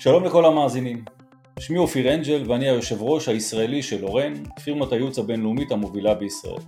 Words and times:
שלום 0.00 0.24
לכל 0.24 0.44
המאזינים, 0.44 1.04
שמי 1.58 1.78
אופיר 1.78 2.14
אנג'ל 2.14 2.50
ואני 2.50 2.68
היושב 2.68 3.02
ראש 3.02 3.28
הישראלי 3.28 3.82
של 3.82 4.04
אורן, 4.04 4.32
פירמת 4.64 4.92
הייעוץ 4.92 5.18
הבינלאומית 5.18 5.72
המובילה 5.72 6.14
בישראל. 6.14 6.60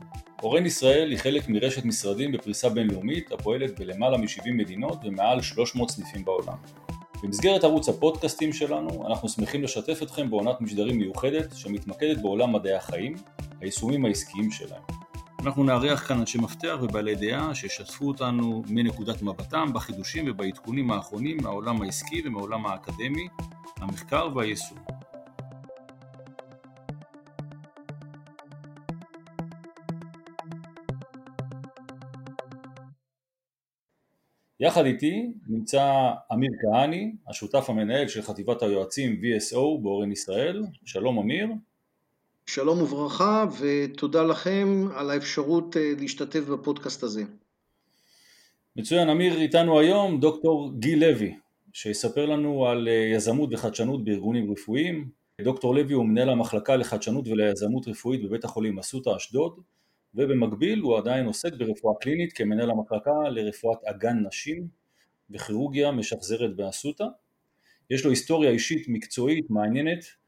אורן 0.43 0.67
ישראל 0.67 1.11
היא 1.11 1.19
חלק 1.19 1.49
מרשת 1.49 1.85
משרדים 1.85 2.33
בפריסה 2.33 2.69
בינלאומית 2.69 3.33
הפועלת 3.33 3.81
בלמעלה 3.81 4.19
מ-70 4.19 4.51
מדינות 4.53 4.99
ומעל 5.05 5.43
300 5.43 5.91
סניפים 5.91 6.25
בעולם. 6.25 6.57
במסגרת 7.23 7.65
ערוץ 7.65 7.89
הפודקאסטים 7.89 8.53
שלנו 8.53 9.07
אנחנו 9.07 9.29
שמחים 9.29 9.63
לשתף 9.63 10.03
אתכם 10.03 10.31
בעונת 10.31 10.61
משדרים 10.61 10.99
מיוחדת 10.99 11.57
שמתמקדת 11.57 12.23
בעולם 12.23 12.53
מדעי 12.53 12.75
החיים, 12.75 13.15
היישומים 13.61 14.05
העסקיים 14.05 14.51
שלהם. 14.51 15.00
אנחנו 15.45 15.65
נארח 15.65 16.09
כאן 16.09 16.19
אנשי 16.19 16.39
מפתח 16.39 16.77
ובעלי 16.83 17.15
דעה 17.15 17.55
שישתפו 17.55 18.09
אותנו 18.09 18.63
מנקודת 18.69 19.23
מבטם 19.23 19.73
בחידושים 19.75 20.25
ובעדכונים 20.29 20.91
האחרונים 20.91 21.37
מהעולם 21.43 21.83
העסקי 21.83 22.23
ומהעולם 22.25 22.67
האקדמי, 22.67 23.29
המחקר 23.77 24.29
והיישום. 24.37 24.79
יחד 34.61 34.85
איתי 34.85 35.33
נמצא 35.49 36.11
אמיר 36.33 36.51
כהני, 36.63 37.13
השותף 37.29 37.65
המנהל 37.69 38.09
של 38.09 38.23
חטיבת 38.23 38.63
היועצים 38.63 39.13
VSO 39.13 39.83
באורן 39.83 40.13
ישראל. 40.13 40.63
שלום 40.85 41.19
אמיר. 41.19 41.47
שלום 42.55 42.83
וברכה 42.83 43.47
ותודה 43.61 44.23
לכם 44.23 44.89
על 44.95 45.11
האפשרות 45.11 45.77
אה, 45.77 45.93
להשתתף 46.01 46.41
בפודקאסט 46.41 47.03
הזה. 47.03 47.23
מצוין, 48.77 49.09
אמיר 49.09 49.41
איתנו 49.41 49.81
היום 49.81 50.21
דוקטור 50.21 50.73
גיל 50.79 51.01
לוי 51.01 51.35
שיספר 51.73 52.27
לנו 52.27 52.67
על 52.67 52.89
אה, 52.89 53.11
יזמות 53.15 53.51
וחדשנות 53.53 54.05
בארגונים 54.05 54.53
רפואיים. 54.53 55.09
דוקטור 55.41 55.75
לוי 55.75 55.95
הוא 55.95 56.07
מנהל 56.07 56.29
המחלקה 56.29 56.77
לחדשנות 56.77 57.29
וליזמות 57.29 57.89
רפואית 57.89 58.25
בבית 58.25 58.45
החולים 58.45 58.79
אסותא 58.79 59.17
אשדוד 59.17 59.61
ובמקביל 60.15 60.81
הוא 60.81 60.99
עדיין 60.99 61.27
עוסק 61.27 61.55
ברפואה 61.55 61.95
קלינית 62.01 62.33
כמנהל 62.33 62.71
המחלקה 62.71 63.29
לרפואת 63.31 63.79
אגן 63.85 64.17
נשים 64.27 64.69
וכירורגיה 65.31 65.91
משחזרת 65.91 66.57
באסותא. 66.57 67.05
יש 67.91 68.05
לו 68.05 68.11
היסטוריה 68.11 68.51
אישית 68.51 68.89
מקצועית 68.89 69.51
מעניינת 69.51 70.20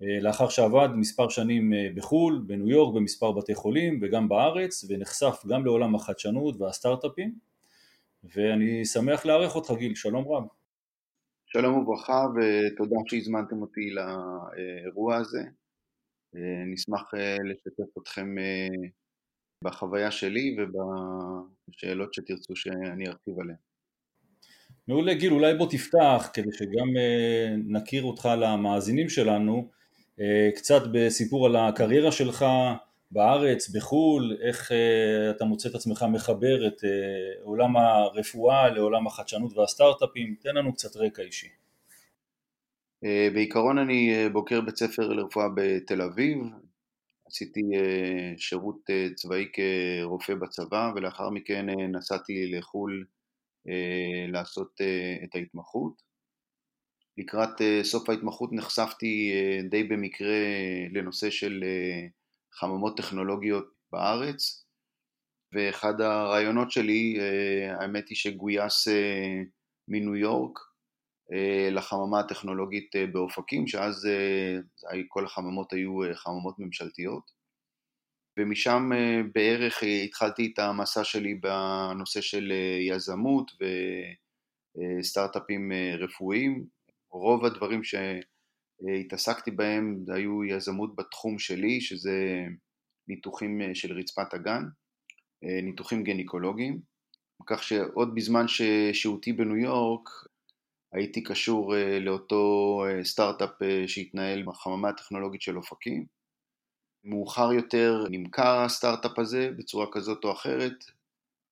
לאחר 0.00 0.48
שעבד 0.48 0.88
מספר 0.94 1.28
שנים 1.28 1.72
אה, 1.72 1.88
בחו"ל, 1.94 2.44
בניו 2.46 2.68
יורק, 2.68 2.94
במספר 2.94 3.32
בתי 3.32 3.54
חולים 3.54 3.98
וגם 4.02 4.28
בארץ 4.28 4.84
ונחשף 4.88 5.42
גם 5.48 5.64
לעולם 5.64 5.94
החדשנות 5.94 6.60
והסטארט-אפים 6.60 7.34
ואני 8.24 8.84
שמח 8.84 9.26
לארח 9.26 9.56
אותך 9.56 9.70
גיל, 9.78 9.94
שלום 9.94 10.28
רב. 10.28 10.44
שלום 11.46 11.78
וברכה 11.78 12.26
ותודה 12.34 12.96
שהזמנתם 13.06 13.62
אותי 13.62 13.90
לאירוע 13.90 15.16
הזה. 15.16 15.42
אה, 16.36 16.64
נשמח 16.66 17.10
לשתף 17.50 17.98
אתכם 17.98 18.34
בחוויה 19.64 20.10
שלי 20.10 20.56
ובשאלות 20.58 22.14
שתרצו 22.14 22.56
שאני 22.56 23.08
ארחיב 23.08 23.40
עליהן. 23.40 23.58
מעולה 24.88 25.14
גיל, 25.14 25.32
אולי 25.32 25.54
בוא 25.54 25.70
תפתח 25.70 26.30
כדי 26.32 26.52
שגם 26.52 26.88
נכיר 27.68 28.02
אותך 28.02 28.28
למאזינים 28.40 29.08
שלנו 29.08 29.56
אה, 29.56 29.76
קצת 30.56 30.82
בסיפור 30.92 31.46
על 31.46 31.56
הקריירה 31.56 32.12
שלך 32.12 32.44
בארץ, 33.10 33.68
בחו"ל, 33.68 34.36
איך 34.40 34.72
אה, 34.72 35.30
אתה 35.30 35.44
מוצא 35.44 35.68
את 35.68 35.74
עצמך 35.74 36.04
מחבר 36.12 36.66
את 36.66 36.84
אה, 36.84 37.42
עולם 37.42 37.76
הרפואה 37.76 38.68
לעולם 38.68 39.06
החדשנות 39.06 39.56
והסטארט-אפים, 39.56 40.34
תן 40.40 40.54
לנו 40.54 40.74
קצת 40.74 40.96
רקע 40.96 41.22
אישי. 41.22 41.48
בעיקרון 43.34 43.78
אני 43.78 44.28
בוקר 44.32 44.60
בית 44.60 44.76
ספר 44.76 45.08
לרפואה 45.08 45.46
בתל 45.56 46.02
אביב, 46.02 46.38
עשיתי 47.26 47.60
שירות 48.36 48.90
צבאי 49.14 49.44
כרופא 49.52 50.34
בצבא 50.34 50.92
ולאחר 50.96 51.30
מכן 51.30 51.66
נסעתי 51.92 52.50
לחו"ל 52.50 53.04
לעשות 54.28 54.80
את 55.24 55.34
ההתמחות. 55.34 56.05
לקראת 57.18 57.60
אה, 57.60 57.80
סוף 57.84 58.10
ההתמחות 58.10 58.52
נחשפתי 58.52 59.32
אה, 59.34 59.68
די 59.68 59.84
במקרה 59.84 60.36
לנושא 60.92 61.30
של 61.30 61.64
אה, 61.66 62.06
חממות 62.52 62.96
טכנולוגיות 62.96 63.66
בארץ. 63.92 64.62
ואחד 65.52 66.00
הרעיונות 66.00 66.70
שלי, 66.70 67.18
האמת 67.80 68.08
היא 68.08 68.16
שגויס 68.16 68.88
מניו 69.88 70.16
יורק 70.16 70.58
לחממה 71.70 72.20
הטכנולוגית 72.20 72.90
באופקים, 73.12 73.66
שאז 73.66 74.08
כל 75.08 75.24
החממות 75.24 75.72
היו 75.72 75.98
חממות 76.14 76.58
ממשלתיות. 76.58 77.30
ומשם 78.38 78.90
בערך 79.34 79.82
התחלתי 80.04 80.52
את 80.54 80.58
המסע 80.58 81.04
שלי 81.04 81.34
בנושא 81.34 82.20
של 82.20 82.52
יזמות 82.88 83.50
וסטארט-אפים 84.76 85.72
רפואיים 85.98 86.66
רוב 87.10 87.44
הדברים 87.44 87.80
שהתעסקתי 87.84 89.50
בהם 89.50 90.04
היו 90.14 90.44
יזמות 90.44 90.96
בתחום 90.96 91.38
שלי, 91.38 91.80
שזה 91.80 92.46
ניתוחים 93.08 93.60
אה, 93.62 93.74
של 93.74 93.92
רצפת 93.92 94.34
הגן, 94.34 94.62
אה, 95.44 95.60
ניתוחים 95.62 96.04
גניקולוגיים, 96.04 96.80
כך 97.46 97.62
שעוד 97.62 98.14
בזמן 98.14 98.44
ששהותי 98.48 99.32
בניו 99.32 99.56
יורק 99.56 100.08
הייתי 100.92 101.22
קשור 101.22 101.76
אה, 101.76 101.98
לאותו 102.00 102.82
סטארט-אפ 103.02 103.50
שהתנהל 103.86 104.42
בחממה 104.42 104.88
הטכנולוגית 104.88 105.42
של 105.42 105.56
אופקים. 105.56 106.06
מאוחר 107.04 107.52
יותר 107.52 108.04
נמכר 108.10 108.60
הסטארט-אפ 108.60 109.18
הזה 109.18 109.50
בצורה 109.56 109.86
כזאת 109.92 110.24
או 110.24 110.32
אחרת 110.32 110.84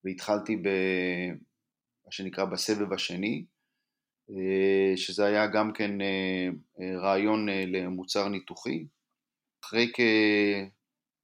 והתחלתי 0.04 0.56
במה 0.56 2.10
שנקרא 2.10 2.44
בסבב 2.44 2.92
השני 2.92 3.44
שזה 4.96 5.24
היה 5.24 5.46
גם 5.46 5.72
כן 5.72 6.00
אה, 6.00 6.48
אה, 6.80 6.98
רעיון 6.98 7.48
למוצר 7.48 8.28
ניתוחי. 8.28 8.86
אחרי 9.64 9.92
כ... 9.94 10.00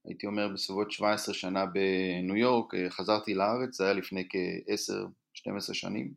הייתי 0.04 0.26
אומר 0.26 0.48
בסביבות 0.48 0.90
17 0.90 1.34
שנה 1.34 1.66
בניו 1.66 2.36
יורק, 2.36 2.72
חזרתי 2.88 3.34
לארץ, 3.34 3.76
זה 3.76 3.84
היה 3.84 3.92
לפני 3.92 4.28
כ-10-12 4.30 5.74
שנים, 5.74 6.14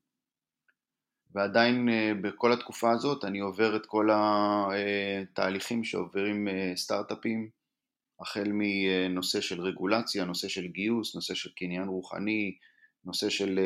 ועדיין 1.35 1.89
בכל 2.21 2.53
התקופה 2.53 2.91
הזאת 2.91 3.23
אני 3.23 3.39
עובר 3.39 3.75
את 3.75 3.85
כל 3.85 4.09
התהליכים 4.13 5.83
שעוברים 5.83 6.47
סטארט-אפים, 6.75 7.49
החל 8.19 8.51
מנושא 8.53 9.41
של 9.41 9.61
רגולציה, 9.61 10.25
נושא 10.25 10.47
של 10.47 10.67
גיוס, 10.67 11.15
נושא 11.15 11.33
של 11.33 11.49
קניין 11.55 11.87
רוחני, 11.87 12.55
נושא 13.05 13.29
של 13.29 13.59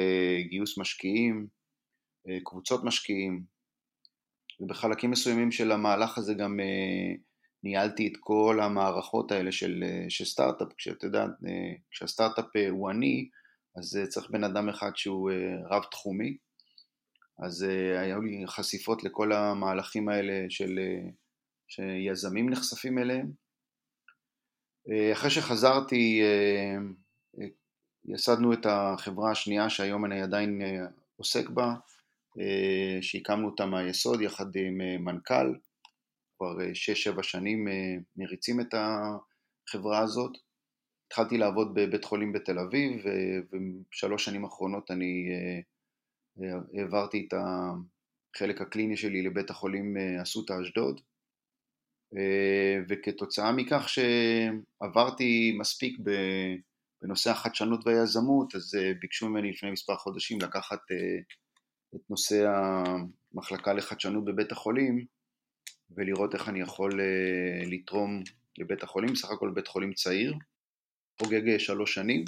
גיוס 0.50 0.78
משקיעים, 0.78 1.48
אה, 1.52 1.57
קבוצות 2.44 2.84
משקיעים, 2.84 3.44
ובחלקים 4.60 5.12
מסוימים 5.12 5.52
של 5.52 5.72
המהלך 5.72 6.18
הזה 6.18 6.34
גם 6.34 6.60
אה, 6.60 7.16
ניהלתי 7.64 8.08
את 8.08 8.18
כל 8.20 8.60
המערכות 8.62 9.32
האלה 9.32 9.52
של, 9.52 9.84
אה, 9.84 10.06
של 10.10 10.26
סטארט-אפ, 10.26 10.68
כשאת 10.78 11.04
יודעת, 11.04 11.30
כשהסטארט-אפ 11.92 12.46
הוא 12.70 12.92
אני, 12.92 13.30
אז 13.78 14.00
צריך 14.10 14.30
בן 14.30 14.44
אדם 14.44 14.70
אחד 14.70 14.92
שהוא 14.96 15.32
רב 15.70 15.84
תחומי, 15.92 16.38
אז 17.46 17.66
היו 17.98 18.22
לי 18.22 18.44
חשיפות 18.48 19.04
לכל 19.04 19.32
המהלכים 19.32 20.10
האלה 20.10 20.46
של, 20.50 20.80
שיזמים 21.68 22.50
נחשפים 22.50 22.98
אליהם. 22.98 23.32
אחרי 25.14 25.30
שחזרתי, 25.30 26.22
יסדנו 28.06 28.54
את 28.54 28.66
החברה 28.66 29.32
השנייה 29.32 29.70
שהיום 29.70 30.06
אני 30.06 30.22
עדיין 30.22 30.62
עוסק 31.18 31.50
בה, 31.50 31.64
אה, 31.64 31.76
שהקמנו 33.02 33.48
אותה 33.48 33.66
מהיסוד 33.66 34.22
יחד 34.22 34.56
עם 34.56 34.82
אה, 34.82 34.98
מנכ"ל, 34.98 35.54
כבר 36.38 36.58
6-7 37.14 37.18
אה, 37.18 37.24
שנים 37.24 37.68
מריצים 38.18 38.60
את 38.62 38.74
החברה 38.74 40.00
הזאת. 40.00 40.32
התחלתי 41.08 41.38
לעבוד 41.38 41.74
בבית 41.74 42.06
חולים 42.06 42.34
בתל 42.34 42.60
אביב 42.60 43.06
ובשלוש 43.52 44.26
שנים 44.26 44.46
האחרונות 44.46 44.92
אני 44.92 45.30
העברתי 46.78 47.28
את 47.28 47.34
החלק 47.34 48.62
הקליני 48.62 48.98
שלי 48.98 49.22
לבית 49.22 49.50
החולים 49.50 49.98
אסותא 50.22 50.54
אשדוד 50.62 51.02
וכתוצאה 52.90 53.52
מכך 53.52 53.90
שעברתי 53.90 55.56
מספיק 55.60 55.98
בנושא 57.02 57.32
החדשנות 57.32 57.88
והיזמות 57.88 58.56
אז 58.56 58.78
ביקשו 59.02 59.30
ממני 59.30 59.52
לפני 59.52 59.72
מספר 59.72 59.96
חודשים 59.96 60.38
לקחת 60.42 60.80
את 61.98 62.10
נושא 62.10 62.48
המחלקה 62.48 63.74
לחדשנות 63.74 64.26
בבית 64.26 64.52
החולים 64.52 65.06
ולראות 65.92 66.36
איך 66.36 66.50
אני 66.50 66.60
יכול 66.60 67.02
אה, 67.02 67.70
לתרום 67.70 68.24
לבית 68.58 68.84
החולים, 68.84 69.16
סך 69.16 69.32
הכל 69.32 69.52
בית 69.56 69.68
חולים 69.68 69.94
צעיר, 69.94 70.34
חוגג 71.22 71.50
אה, 71.50 71.60
שלוש 71.60 71.94
שנים, 71.94 72.26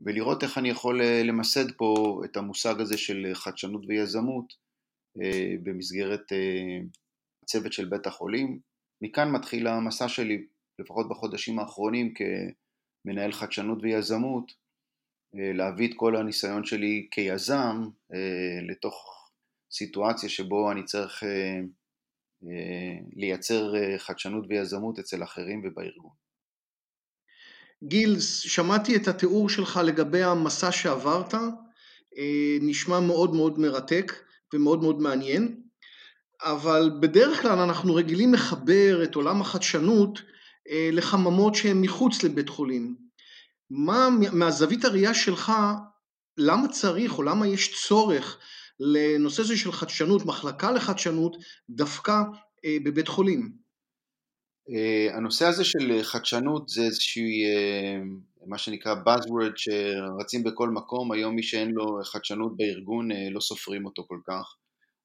ולראות 0.00 0.42
איך 0.42 0.58
אני 0.58 0.68
יכול 0.68 1.02
אה, 1.02 1.22
למסד 1.22 1.72
פה 1.76 2.22
את 2.24 2.36
המושג 2.36 2.80
הזה 2.80 2.98
של 2.98 3.30
חדשנות 3.34 3.84
ויזמות 3.88 4.64
במסגרת 5.62 6.32
הצוות 7.42 7.72
של 7.72 7.84
בית 7.84 8.06
החולים. 8.06 8.58
מכאן 9.02 9.30
מתחיל 9.30 9.66
המסע 9.66 10.08
שלי, 10.08 10.46
לפחות 10.78 11.08
בחודשים 11.08 11.58
האחרונים, 11.58 12.14
כמנהל 12.14 13.32
חדשנות 13.32 13.78
ויזמות, 13.82 14.52
להביא 15.34 15.88
את 15.88 15.94
כל 15.96 16.16
הניסיון 16.16 16.64
שלי 16.64 17.08
כיזם 17.10 17.88
לתוך 18.70 19.28
סיטואציה 19.72 20.28
שבו 20.28 20.72
אני 20.72 20.84
צריך 20.84 21.22
לייצר 23.16 23.72
חדשנות 23.98 24.44
ויזמות 24.48 24.98
אצל 24.98 25.22
אחרים 25.22 25.62
ובארגון. 25.64 26.10
גיל, 27.84 28.20
שמעתי 28.20 28.96
את 28.96 29.08
התיאור 29.08 29.48
שלך 29.48 29.80
לגבי 29.84 30.22
המסע 30.22 30.72
שעברת, 30.72 31.34
נשמע 32.60 33.00
מאוד 33.00 33.34
מאוד 33.34 33.58
מרתק 33.58 34.12
ומאוד 34.54 34.82
מאוד 34.82 35.00
מעניין, 35.00 35.60
אבל 36.42 36.90
בדרך 37.00 37.42
כלל 37.42 37.58
אנחנו 37.58 37.94
רגילים 37.94 38.34
לחבר 38.34 39.04
את 39.04 39.14
עולם 39.14 39.40
החדשנות 39.40 40.22
לחממות 40.92 41.54
שהן 41.54 41.80
מחוץ 41.80 42.22
לבית 42.22 42.48
חולים. 42.48 42.96
מה, 43.70 44.08
מהזווית 44.32 44.84
הראייה 44.84 45.14
שלך, 45.14 45.52
למה 46.38 46.68
צריך 46.68 47.18
או 47.18 47.22
למה 47.22 47.48
יש 47.48 47.86
צורך 47.86 48.38
לנושא 48.80 49.42
הזה 49.42 49.56
של 49.56 49.72
חדשנות, 49.72 50.26
מחלקה 50.26 50.72
לחדשנות, 50.72 51.36
דווקא 51.70 52.14
בבית 52.84 53.08
חולים? 53.08 53.52
הנושא 55.16 55.46
הזה 55.46 55.64
של 55.64 56.02
חדשנות 56.02 56.68
זה 56.68 56.82
איזושהי, 56.82 57.42
מה 58.46 58.58
שנקרא 58.58 58.94
Buzzword 58.94 59.52
שרצים 59.56 60.44
בכל 60.44 60.70
מקום, 60.70 61.12
היום 61.12 61.34
מי 61.34 61.42
שאין 61.42 61.70
לו 61.70 62.00
חדשנות 62.04 62.56
בארגון 62.56 63.08
לא 63.30 63.40
סופרים 63.40 63.84
אותו 63.84 64.04
כל 64.08 64.18
כך, 64.26 64.56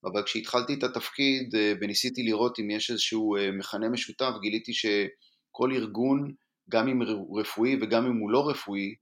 אבל 0.06 0.24
כשהתחלתי 0.24 0.74
את 0.74 0.84
התפקיד 0.84 1.56
וניסיתי 1.82 2.24
לראות 2.24 2.60
אם 2.60 2.70
יש 2.70 2.92
איזשהו 2.92 3.36
מכנה 3.54 3.90
משותף, 3.90 4.32
גיליתי 4.42 4.74
שכל 4.74 5.72
ארגון, 5.72 6.34
גם 6.70 6.88
אם 6.88 7.00
רפואי 7.40 7.78
וגם 7.82 8.06
אם 8.06 8.18
הוא 8.18 8.32
לא 8.32 8.50
רפואי, 8.50 8.96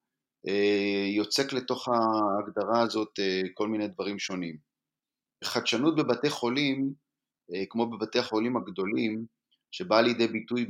יוצק 1.16 1.54
לתוך 1.54 1.88
ההגדרה 1.88 2.82
הזאת 2.82 3.20
כל 3.54 3.68
מיני 3.68 3.88
דברים 3.88 4.20
שונים. 4.20 4.56
חדשנות 5.44 5.96
בבתי 5.96 6.30
חולים, 6.30 6.94
כמו 7.70 7.90
בבתי 7.90 8.20
החולים 8.20 8.58
הגדולים, 8.58 9.26
שבאה 9.72 10.02
לידי 10.02 10.28
ביטוי 10.28 10.70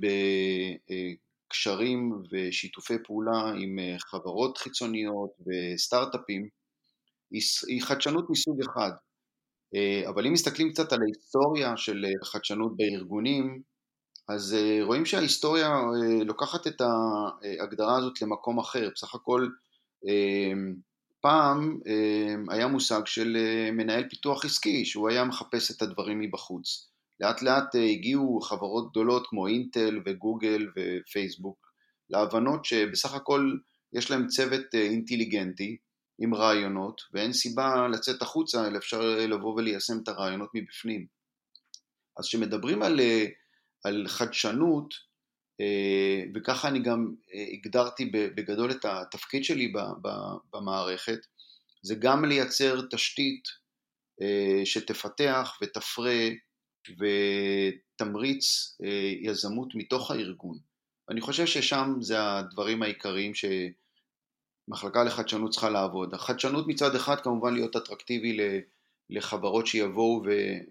בקשרים 1.50 2.12
ושיתופי 2.32 2.94
פעולה 3.04 3.52
עם 3.58 3.78
חברות 3.98 4.58
חיצוניות 4.58 5.32
וסטארט-אפים, 5.40 6.48
היא 7.68 7.82
חדשנות 7.82 8.30
מסוג 8.30 8.60
אחד. 8.62 8.92
אבל 10.10 10.28
אם 10.28 10.34
מסתכלים 10.34 10.70
קצת 10.72 10.94
על 10.94 11.00
ההיסטוריה 11.02 11.78
של 11.78 12.06
חדשנות 12.24 12.78
בארגונים, 12.78 13.62
אז 14.30 14.56
רואים 14.82 15.06
שההיסטוריה 15.06 15.82
לוקחת 16.26 16.68
את 16.68 16.82
ההגדרה 16.82 17.98
הזאת 17.98 18.22
למקום 18.22 18.60
אחר. 18.60 18.90
בסך 18.96 19.16
הכל 19.16 19.48
פעם 21.22 21.80
היה 22.50 22.68
מושג 22.68 23.02
של 23.06 23.38
מנהל 23.72 24.10
פיתוח 24.10 24.46
עסקי, 24.46 24.86
שהוא 24.86 25.10
היה 25.10 25.24
מחפש 25.24 25.72
את 25.72 25.82
הדברים 25.82 26.20
מבחוץ. 26.20 26.90
לאט 27.20 27.42
לאט 27.42 27.76
הגיעו 27.76 28.42
חברות 28.42 28.92
גדולות 28.92 29.28
כמו 29.28 29.48
אינטל 29.48 30.02
וגוגל 30.06 30.68
ופייסבוק 30.76 31.72
להבנות 32.10 32.66
שבסך 32.66 33.14
הכל 33.14 33.52
יש 33.94 34.12
להם 34.12 34.28
צוות 34.28 34.66
אינטליגנטי 34.74 35.78
עם 36.20 36.36
רעיונות 36.36 37.02
ואין 37.14 37.34
סיבה 37.34 37.88
לצאת 37.88 38.22
החוצה 38.22 38.68
אלא 38.68 38.78
אפשר 38.78 39.02
לבוא 39.02 39.54
וליישם 39.54 39.98
את 40.04 40.08
הרעיונות 40.08 40.50
מבפנים. 40.54 41.06
אז 42.18 42.26
כשמדברים 42.28 42.84
על, 42.84 43.00
על 43.88 44.08
חדשנות 44.08 44.94
וככה 46.36 46.68
אני 46.68 46.80
גם 46.80 47.16
הגדרתי 47.54 48.06
בגדול 48.06 48.72
את 48.72 48.86
התפקיד 48.86 49.44
שלי 49.44 49.74
במערכת 50.54 51.20
זה 51.82 51.96
גם 51.96 52.26
לייצר 52.26 52.82
תשתית 52.92 53.44
שתפתח 54.64 55.58
ותפרה 55.62 56.30
ותמריץ 56.90 58.78
יזמות 59.22 59.76
מתוך 59.76 60.12
הארגון. 60.12 60.58
אני 61.10 61.22
חושב 61.22 61.46
ששם 61.46 61.94
זה 62.00 62.16
הדברים 62.20 62.84
העיקריים 62.84 63.32
שמחלקה 64.70 65.04
לחדשנות 65.04 65.52
צריכה 65.52 65.70
לעבוד. 65.70 66.14
החדשנות 66.14 66.68
מצד 66.68 66.96
אחד 66.96 67.22
כמובן 67.22 67.54
להיות 67.54 67.76
אטרקטיבי 67.76 68.38
לחברות 69.10 69.68
שיבואו 69.68 70.24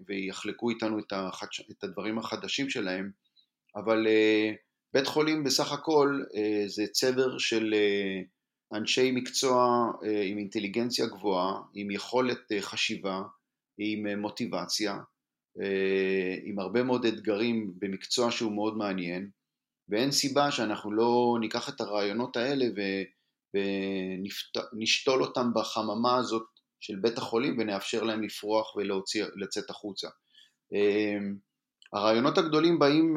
ויחלקו 0.07 0.69
איתנו 0.69 0.99
את, 0.99 1.13
החדש... 1.13 1.61
את 1.71 1.83
הדברים 1.83 2.19
החדשים 2.19 2.69
שלהם, 2.69 3.11
אבל 3.75 4.07
בית 4.93 5.07
חולים 5.07 5.43
בסך 5.43 5.71
הכל 5.71 6.21
זה 6.67 6.87
צבר 6.91 7.37
של 7.37 7.73
אנשי 8.73 9.11
מקצוע 9.11 9.85
עם 10.25 10.37
אינטליגנציה 10.37 11.05
גבוהה, 11.05 11.61
עם 11.73 11.91
יכולת 11.91 12.39
חשיבה, 12.59 13.21
עם 13.77 14.19
מוטיבציה, 14.21 14.97
עם 16.43 16.59
הרבה 16.59 16.83
מאוד 16.83 17.05
אתגרים 17.05 17.73
במקצוע 17.79 18.31
שהוא 18.31 18.51
מאוד 18.51 18.77
מעניין, 18.77 19.29
ואין 19.89 20.11
סיבה 20.11 20.51
שאנחנו 20.51 20.91
לא 20.91 21.37
ניקח 21.39 21.69
את 21.69 21.81
הרעיונות 21.81 22.37
האלה 22.37 22.65
ונשתול 23.53 25.23
אותם 25.23 25.51
בחממה 25.55 26.17
הזאת 26.17 26.56
של 26.79 26.95
בית 26.95 27.17
החולים 27.17 27.55
ונאפשר 27.59 28.03
להם 28.03 28.23
לפרוח 28.23 28.75
ולצאת 28.75 29.69
החוצה. 29.69 30.07
הרעיונות 31.93 32.37
הגדולים 32.37 32.79
באים 32.79 33.15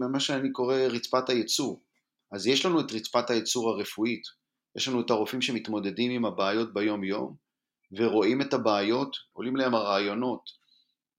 ממה 0.00 0.20
שאני 0.20 0.52
קורא 0.52 0.76
רצפת 0.76 1.28
הייצור. 1.28 1.82
אז 2.32 2.46
יש 2.46 2.66
לנו 2.66 2.80
את 2.80 2.92
רצפת 2.92 3.30
הייצור 3.30 3.70
הרפואית, 3.70 4.22
יש 4.76 4.88
לנו 4.88 5.00
את 5.00 5.10
הרופאים 5.10 5.42
שמתמודדים 5.42 6.10
עם 6.10 6.24
הבעיות 6.24 6.74
ביום 6.74 7.04
יום 7.04 7.36
ורואים 7.92 8.42
את 8.42 8.54
הבעיות, 8.54 9.16
עולים 9.32 9.56
להם 9.56 9.74
הרעיונות 9.74 10.50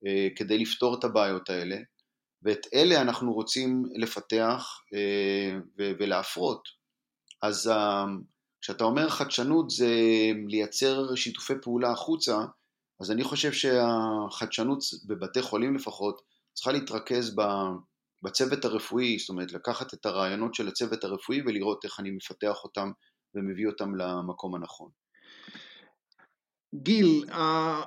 אה, 0.05 0.27
כדי 0.35 0.57
לפתור 0.57 0.99
את 0.99 1.03
הבעיות 1.03 1.49
האלה, 1.49 1.77
ואת 2.43 2.67
אלה 2.73 3.01
אנחנו 3.01 3.33
רוצים 3.33 3.83
לפתח 3.95 4.81
אה, 4.93 5.59
ולהפרות. 5.99 6.67
אז 7.41 7.67
אה, 7.67 8.05
כשאתה 8.65 8.83
אומר 8.83 9.09
חדשנות 9.09 9.69
זה 9.69 9.89
לייצר 10.47 11.15
שיתופי 11.15 11.53
פעולה 11.61 11.91
החוצה, 11.91 12.37
אז 12.99 13.11
אני 13.11 13.23
חושב 13.23 13.51
שהחדשנות 13.51 14.79
בבתי 15.07 15.41
חולים 15.41 15.75
לפחות 15.75 16.21
צריכה 16.53 16.71
להתרכז 16.71 17.35
בצוות 18.23 18.65
הרפואי, 18.65 19.19
זאת 19.19 19.29
אומרת 19.29 19.51
לקחת 19.51 19.93
את 19.93 20.05
הרעיונות 20.05 20.55
של 20.55 20.67
הצוות 20.67 21.03
הרפואי 21.03 21.41
ולראות 21.45 21.85
איך 21.85 21.99
אני 21.99 22.11
מפתח 22.11 22.63
אותם 22.63 22.91
ומביא 23.35 23.67
אותם 23.67 23.95
למקום 23.95 24.55
הנכון. 24.55 24.89
גיל, 26.75 27.25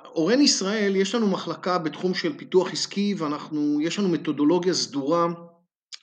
אורן 0.05 0.41
ישראל, 0.41 0.95
יש 0.95 1.15
לנו 1.15 1.27
מחלקה 1.27 1.77
בתחום 1.77 2.13
של 2.13 2.37
פיתוח 2.37 2.71
עסקי 2.71 3.15
ואנחנו, 3.17 3.81
יש 3.81 3.99
לנו 3.99 4.09
מתודולוגיה 4.09 4.73
סדורה 4.73 5.27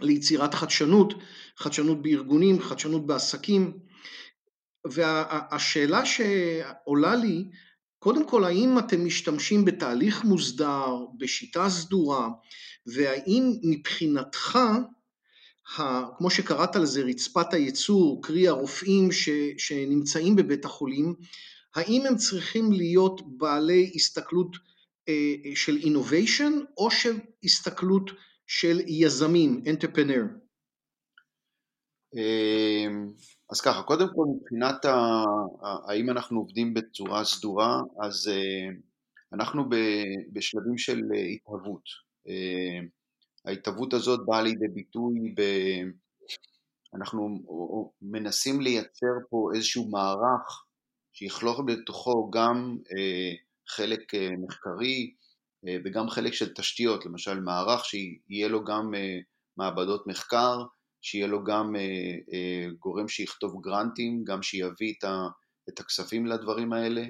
ליצירת 0.00 0.54
חדשנות, 0.54 1.14
חדשנות 1.58 2.02
בארגונים, 2.02 2.60
חדשנות 2.60 3.06
בעסקים, 3.06 3.86
והשאלה 4.90 6.06
שעולה 6.06 7.16
לי, 7.16 7.44
קודם 7.98 8.28
כל, 8.28 8.44
האם 8.44 8.78
אתם 8.78 9.04
משתמשים 9.04 9.64
בתהליך 9.64 10.24
מוסדר, 10.24 10.96
בשיטה 11.18 11.70
סדורה, 11.70 12.28
והאם 12.86 13.52
מבחינתך, 13.62 14.58
כמו 16.18 16.30
שקראת 16.30 16.76
לזה, 16.76 17.02
רצפת 17.02 17.54
הייצור, 17.54 18.22
קרי 18.22 18.48
הרופאים 18.48 19.12
ש, 19.12 19.28
שנמצאים 19.58 20.36
בבית 20.36 20.64
החולים, 20.64 21.14
האם 21.74 22.02
הם 22.06 22.16
צריכים 22.16 22.72
להיות 22.72 23.38
בעלי 23.38 23.92
הסתכלות 23.94 24.56
אה, 25.08 25.34
של 25.54 25.78
innovation 25.78 26.52
או 26.76 26.90
של 26.90 27.18
הסתכלות 27.44 28.10
של 28.46 28.80
יזמים, 28.86 29.62
entrepreneur? 29.66 30.46
אז 33.50 33.60
ככה, 33.60 33.82
קודם 33.82 34.08
כל 34.14 34.24
מבחינת 34.36 34.84
ה... 34.84 35.24
האם 35.88 36.10
אנחנו 36.10 36.40
עובדים 36.40 36.74
בצורה 36.74 37.24
סדורה, 37.24 37.80
אז 38.02 38.28
אה, 38.28 38.68
אנחנו 39.32 39.64
בשלבים 40.32 40.78
של 40.78 41.00
התהוות. 41.34 41.82
אה, 42.28 42.80
ההתהוות 43.44 43.92
הזאת 43.92 44.20
באה 44.26 44.42
לידי 44.42 44.68
ביטוי 44.68 45.34
ב... 45.36 45.42
אנחנו 46.94 47.42
מנסים 48.02 48.60
לייצר 48.60 49.12
פה 49.30 49.50
איזשהו 49.54 49.88
מערך 49.88 50.64
שיכלול 51.12 51.64
בתוכו 51.66 52.30
גם 52.30 52.76
אה, 52.96 53.32
חלק 53.68 54.14
אה, 54.14 54.28
מחקרי 54.38 55.14
אה, 55.68 55.76
וגם 55.84 56.08
חלק 56.08 56.32
של 56.32 56.54
תשתיות, 56.54 57.06
למשל 57.06 57.40
מערך 57.40 57.84
שיהיה 57.84 58.48
לו 58.48 58.64
גם 58.64 58.94
מעבדות 59.56 60.06
מחקר, 60.06 60.62
שיהיה 61.02 61.26
לו 61.26 61.44
גם 61.44 61.74
גורם 62.78 63.08
שיכתוב 63.08 63.60
גרנטים, 63.62 64.24
גם 64.24 64.42
שיביא 64.42 64.94
את 65.68 65.80
הכספים 65.80 66.26
לדברים 66.26 66.72
האלה, 66.72 67.02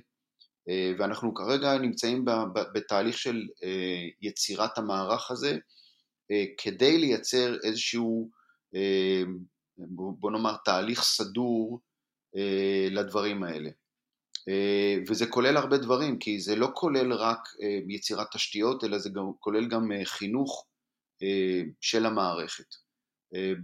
ואנחנו 0.99 1.35
כרגע 1.35 1.79
נמצאים 1.79 2.25
בתהליך 2.75 3.19
של 3.19 3.43
יצירת 4.23 4.79
המערך 4.79 5.31
הזה 5.31 5.59
כדי 6.59 6.99
לייצר 6.99 7.57
איזשהו, 7.65 8.31
בוא 9.97 10.31
נאמר, 10.31 10.57
תהליך 10.65 11.03
סדור 11.03 11.81
לדברים 12.91 13.43
האלה. 13.43 13.71
וזה 15.09 15.27
כולל 15.27 15.57
הרבה 15.57 15.79
דברים, 15.79 16.19
כי 16.19 16.41
זה 16.41 16.57
לא 16.57 16.69
כולל 16.75 17.13
רק 17.13 17.39
יצירת 17.89 18.27
תשתיות, 18.33 18.85
אלא 18.85 18.99
זה 18.99 19.11
גם, 19.11 19.25
כולל 19.41 19.69
גם 19.69 19.91
חינוך 20.05 20.67
של 21.81 22.07
המערכת. 22.07 22.75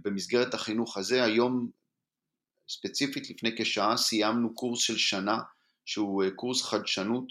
במסגרת 0.03 0.53
החינוך 0.53 0.97
הזה, 0.97 1.23
היום 1.23 1.69
ספציפית 2.69 3.29
לפני 3.29 3.51
כשעה 3.57 3.97
סיימנו 3.97 4.55
קורס 4.55 4.79
של 4.79 4.97
שנה 4.97 5.37
שהוא 5.85 6.23
קורס 6.35 6.61
חדשנות 6.61 7.27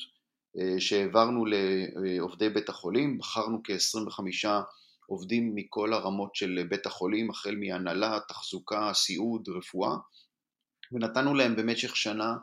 שהעברנו 0.79 1.45
לעובדי 1.47 2.49
בית 2.49 2.69
החולים, 2.69 3.19
בחרנו 3.19 3.61
כ-25 3.65 4.47
עובדים 5.07 5.55
מכל 5.55 5.93
הרמות 5.93 6.35
של 6.35 6.67
בית 6.69 6.87
החולים, 6.87 7.31
החל 7.31 7.57
מהנהלה, 7.57 8.19
תחזוקה, 8.29 8.91
סיעוד, 8.95 9.49
רפואה, 9.49 9.97
ונתנו 10.93 11.35
להם 11.35 11.57
במשך 11.57 11.97
שנה 11.97 12.35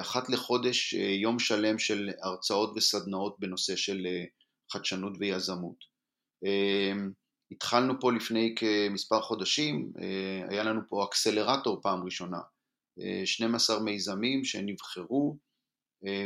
אחת 0.00 0.28
לחודש 0.28 0.92
יום 0.92 1.38
שלם 1.38 1.78
של 1.78 2.10
הרצאות 2.22 2.72
וסדנאות 2.76 3.36
בנושא 3.38 3.76
של 3.76 4.06
חדשנות 4.72 5.12
ויזמות. 5.20 5.76
התחלנו 7.50 8.00
פה 8.00 8.12
לפני 8.12 8.54
כמספר 8.56 9.20
חודשים, 9.22 9.92
היה 10.48 10.62
לנו 10.62 10.80
פה 10.88 11.04
אקסלרטור 11.04 11.80
פעם 11.82 12.04
ראשונה, 12.04 12.40
12 13.24 13.80
מיזמים 13.80 14.44
שנבחרו 14.44 15.36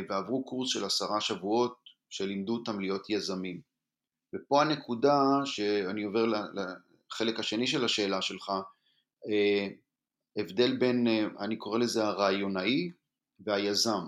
ועברו 0.09 0.45
קורס 0.45 0.69
של 0.69 0.85
עשרה 0.85 1.21
שבועות 1.21 1.75
שלימדו 2.09 2.53
אותם 2.53 2.79
להיות 2.79 3.09
יזמים. 3.09 3.61
ופה 4.35 4.61
הנקודה 4.61 5.19
שאני 5.45 6.03
עובר 6.03 6.25
לחלק 6.25 7.39
השני 7.39 7.67
של 7.67 7.85
השאלה 7.85 8.21
שלך, 8.21 8.51
הבדל 10.37 10.77
בין, 10.77 11.07
אני 11.39 11.57
קורא 11.57 11.79
לזה 11.79 12.03
הרעיונאי 12.05 12.91
והיזם. 13.39 14.03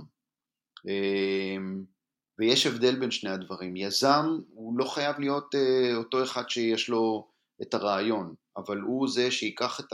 ויש 2.40 2.68
הבדל 2.68 3.00
בין 3.00 3.12
שני 3.12 3.30
הדברים. 3.30 3.76
יזם 3.76 4.26
הוא 4.54 4.80
לא 4.80 4.86
חייב 4.86 5.20
להיות 5.20 5.56
אותו 5.96 6.24
אחד 6.24 6.50
שיש 6.50 6.90
לו 6.90 7.28
את 7.62 7.74
הרעיון, 7.74 8.36
אבל 8.58 8.80
הוא 8.80 9.08
זה 9.08 9.32
שיקח 9.32 9.80
את 9.80 9.94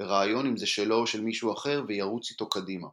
הרעיון, 0.00 0.46
אם 0.46 0.56
זה 0.56 0.66
שלו 0.66 0.96
או 0.96 1.06
של 1.06 1.20
מישהו 1.20 1.52
אחר, 1.52 1.84
וירוץ 1.88 2.30
איתו 2.30 2.48
קדימה. 2.48 2.88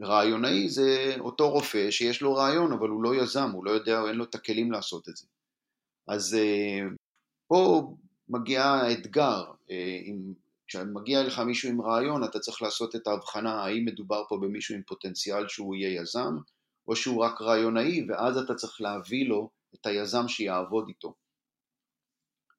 רעיונאי 0.00 0.68
זה 0.68 1.14
אותו 1.20 1.50
רופא 1.50 1.90
שיש 1.90 2.22
לו 2.22 2.34
רעיון, 2.34 2.72
אבל 2.72 2.88
הוא 2.88 3.02
לא 3.02 3.14
יזם, 3.14 3.50
הוא 3.50 3.64
לא 3.64 3.70
יודע, 3.70 4.02
אין 4.08 4.16
לו 4.16 4.24
את 4.24 4.34
הכלים 4.34 4.72
לעשות 4.72 5.08
את 5.08 5.16
זה. 5.16 5.26
אז 6.08 6.36
פה 7.48 7.94
מגיע 8.28 8.64
האתגר, 8.64 9.44
אם 10.06 10.32
כשמגיע 10.66 11.22
לך 11.22 11.38
מישהו 11.38 11.68
עם 11.68 11.80
רעיון, 11.80 12.24
אתה 12.24 12.38
צריך 12.38 12.62
לעשות 12.62 12.96
את 12.96 13.06
ההבחנה 13.06 13.64
האם 13.64 13.84
מדובר 13.84 14.22
פה 14.28 14.38
במישהו 14.42 14.74
עם 14.74 14.82
פוטנציאל 14.86 15.48
שהוא 15.48 15.74
יהיה 15.74 16.00
יזם, 16.00 16.36
או 16.88 16.96
שהוא 16.96 17.24
רק 17.24 17.40
רעיונאי, 17.40 18.06
ואז 18.08 18.38
אתה 18.38 18.54
צריך 18.54 18.80
להביא 18.80 19.28
לו 19.28 19.50
את 19.74 19.86
היזם 19.86 20.28
שיעבוד 20.28 20.84
איתו. 20.88 21.14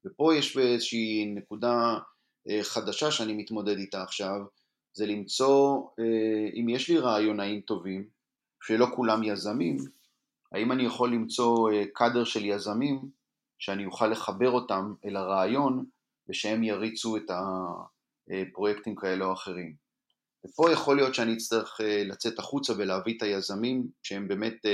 ופה 0.05 0.35
יש 0.35 0.57
איזושהי 0.57 1.33
נקודה 1.35 1.97
אה, 2.49 2.63
חדשה 2.63 3.11
שאני 3.11 3.33
מתמודד 3.33 3.77
איתה 3.77 4.03
עכשיו, 4.03 4.41
זה 4.93 5.05
למצוא, 5.05 5.87
אה, 5.99 6.49
אם 6.59 6.69
יש 6.69 6.89
לי 6.89 6.97
רעיונאים 6.97 7.61
טובים, 7.61 8.07
שלא 8.63 8.85
כולם 8.95 9.23
יזמים, 9.23 9.77
האם 10.51 10.71
אני 10.71 10.85
יכול 10.85 11.13
למצוא 11.13 11.71
אה, 11.71 11.83
קאדר 11.93 12.23
של 12.23 12.45
יזמים 12.45 13.09
שאני 13.59 13.85
אוכל 13.85 14.07
לחבר 14.07 14.51
אותם 14.51 14.93
אל 15.05 15.15
הרעיון 15.15 15.85
ושהם 16.29 16.63
יריצו 16.63 17.17
את 17.17 17.31
הפרויקטים 17.31 18.95
כאלה 18.95 19.25
או 19.25 19.33
אחרים. 19.33 19.84
ופה 20.45 20.71
יכול 20.71 20.95
להיות 20.95 21.15
שאני 21.15 21.33
אצטרך 21.33 21.77
לצאת 22.05 22.39
החוצה 22.39 22.73
ולהביא 22.77 23.17
את 23.17 23.21
היזמים 23.21 23.87
שהם 24.03 24.27
באמת 24.27 24.65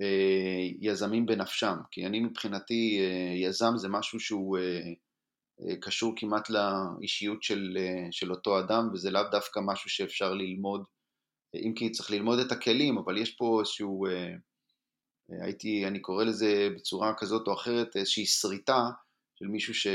אה, 0.00 0.68
יזמים 0.80 1.26
בנפשם, 1.26 1.76
כי 1.90 2.06
אני 2.06 2.20
מבחינתי 2.20 3.00
אה, 3.00 3.34
יזם 3.36 3.72
זה 3.76 3.88
משהו 3.88 4.20
שהוא 4.20 4.58
אה, 4.58 5.76
קשור 5.80 6.12
כמעט 6.16 6.50
לאישיות 6.50 7.42
של, 7.42 7.78
של 8.10 8.30
אותו 8.30 8.58
אדם 8.58 8.88
וזה 8.92 9.10
לאו 9.10 9.22
דווקא 9.30 9.60
משהו 9.60 9.90
שאפשר 9.90 10.34
ללמוד, 10.34 10.84
אם 11.54 11.72
כי 11.76 11.90
צריך 11.90 12.10
ללמוד 12.10 12.38
את 12.38 12.52
הכלים, 12.52 12.98
אבל 12.98 13.18
יש 13.18 13.30
פה 13.30 13.60
איזשהו, 13.60 14.06
הייתי, 15.28 15.86
אני 15.86 16.00
קורא 16.00 16.24
לזה 16.24 16.68
בצורה 16.76 17.14
כזאת 17.18 17.46
או 17.46 17.54
אחרת, 17.54 17.96
איזושהי 17.96 18.26
שריטה 18.26 18.90
של 19.34 19.46
מישהו 19.46 19.74
ש... 19.74 19.86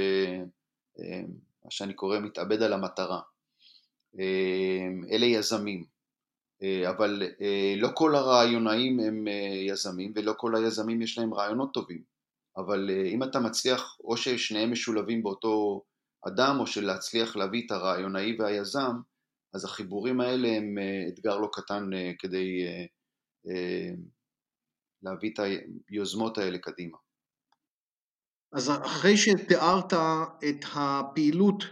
מה 1.65 1.71
שאני 1.71 1.93
קורא 1.93 2.19
מתאבד 2.19 2.61
על 2.61 2.73
המטרה. 2.73 3.21
אלה 5.11 5.25
יזמים. 5.25 5.85
אה, 6.63 6.89
אבל 6.89 7.23
אה, 7.41 7.73
לא 7.77 7.89
כל 7.93 8.15
הרעיונאים 8.15 8.99
הם 8.99 9.27
אה, 9.27 9.63
יזמים 9.67 10.13
ולא 10.15 10.33
כל 10.37 10.55
היזמים 10.55 11.01
יש 11.01 11.17
להם 11.17 11.33
רעיונות 11.33 11.73
טובים, 11.73 12.03
אבל 12.57 12.89
אם 13.05 13.23
אתה 13.23 13.39
מצליח 13.39 13.97
או 14.03 14.17
ששניהם 14.17 14.71
משולבים 14.71 15.23
באותו 15.23 15.83
אדם 16.27 16.59
או 16.59 16.67
שלהצליח 16.67 17.35
להביא 17.35 17.65
את 17.65 17.71
הרעיונאי 17.71 18.35
והיזם, 18.39 18.95
אז 19.53 19.65
החיבורים 19.65 20.21
האלה 20.21 20.47
הם 20.47 20.77
אתגר 21.07 21.37
לא 21.37 21.49
קטן 21.53 21.89
כדי 22.19 22.65
להביא 25.03 25.33
את 25.33 25.39
היוזמות 25.89 26.37
האלה 26.37 26.57
קדימה. 26.57 26.97
אז 28.53 28.71
אחרי 28.71 29.17
שתיארת 29.17 29.93
את 30.49 30.65
הפעילות 30.75 31.63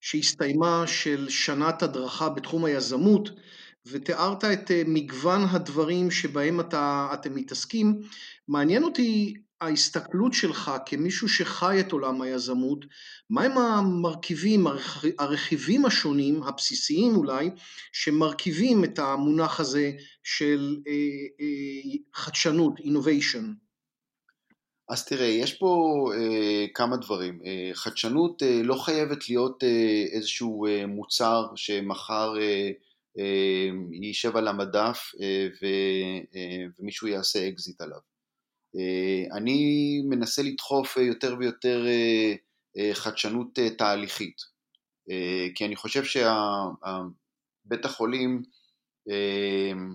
שהסתיימה 0.00 0.84
של 0.86 1.28
שנת 1.28 1.82
הדרכה 1.82 2.28
בתחום 2.28 2.64
היזמות, 2.64 3.30
ותיארת 3.86 4.44
את 4.44 4.70
אה, 4.70 4.82
מגוון 4.86 5.40
הדברים 5.50 6.10
שבהם 6.10 6.60
אתה, 6.60 7.08
אתם 7.14 7.34
מתעסקים. 7.34 8.00
מעניין 8.48 8.82
אותי 8.82 9.34
ההסתכלות 9.60 10.32
שלך 10.32 10.70
כמישהו 10.86 11.28
שחי 11.28 11.80
את 11.80 11.92
עולם 11.92 12.22
היזמות, 12.22 12.84
מהם 13.30 13.58
המרכיבים, 13.58 14.66
הרכיבים 15.18 15.86
השונים, 15.86 16.42
הבסיסיים 16.42 17.16
אולי, 17.16 17.50
שמרכיבים 17.92 18.84
את 18.84 18.98
המונח 18.98 19.60
הזה 19.60 19.92
של 20.22 20.76
אה, 20.86 20.92
אה, 21.40 21.96
חדשנות, 22.14 22.80
innovation? 22.80 23.67
אז 24.88 25.04
תראה, 25.04 25.26
יש 25.26 25.54
פה 25.54 26.04
אה, 26.14 26.66
כמה 26.74 26.96
דברים. 26.96 27.40
אה, 27.46 27.70
חדשנות 27.74 28.42
אה, 28.42 28.60
לא 28.62 28.74
חייבת 28.74 29.28
להיות 29.28 29.64
אה, 29.64 30.04
איזשהו 30.12 30.66
אה, 30.66 30.86
מוצר 30.86 31.46
שמחר 31.56 32.38
אה, 32.40 32.70
אה, 33.18 33.68
יישב 34.02 34.36
על 34.36 34.48
המדף 34.48 35.12
אה, 35.20 35.48
אה, 36.34 36.64
ומישהו 36.78 37.08
יעשה 37.08 37.48
אקזיט 37.48 37.80
עליו. 37.80 37.98
אני 39.32 40.02
מנסה 40.08 40.42
לדחוף 40.42 40.96
יותר 40.96 41.36
ויותר 41.38 41.86
חדשנות 42.92 43.58
תהליכית, 43.78 44.36
כי 45.54 45.64
אני 45.64 45.76
חושב 45.76 46.04
שבית 46.04 47.84
החולים 47.84 48.42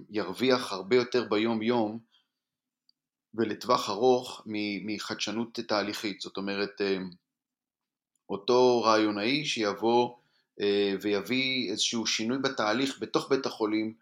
ירוויח 0.09 0.71
הרבה 0.73 0.95
יותר 0.95 1.23
ביום 1.29 1.62
יום 1.62 2.00
ולטווח 3.35 3.89
ארוך 3.89 4.41
מחדשנות 4.85 5.59
תהליכית, 5.59 6.21
זאת 6.21 6.37
אומרת 6.37 6.81
אותו 8.29 8.81
רעיונאי 8.81 9.45
שיבוא 9.45 10.15
אה, 10.61 10.93
ויביא 11.01 11.71
איזשהו 11.71 12.05
שינוי 12.05 12.37
בתהליך 12.37 12.99
בתוך 12.99 13.29
בית 13.29 13.45
החולים, 13.45 13.93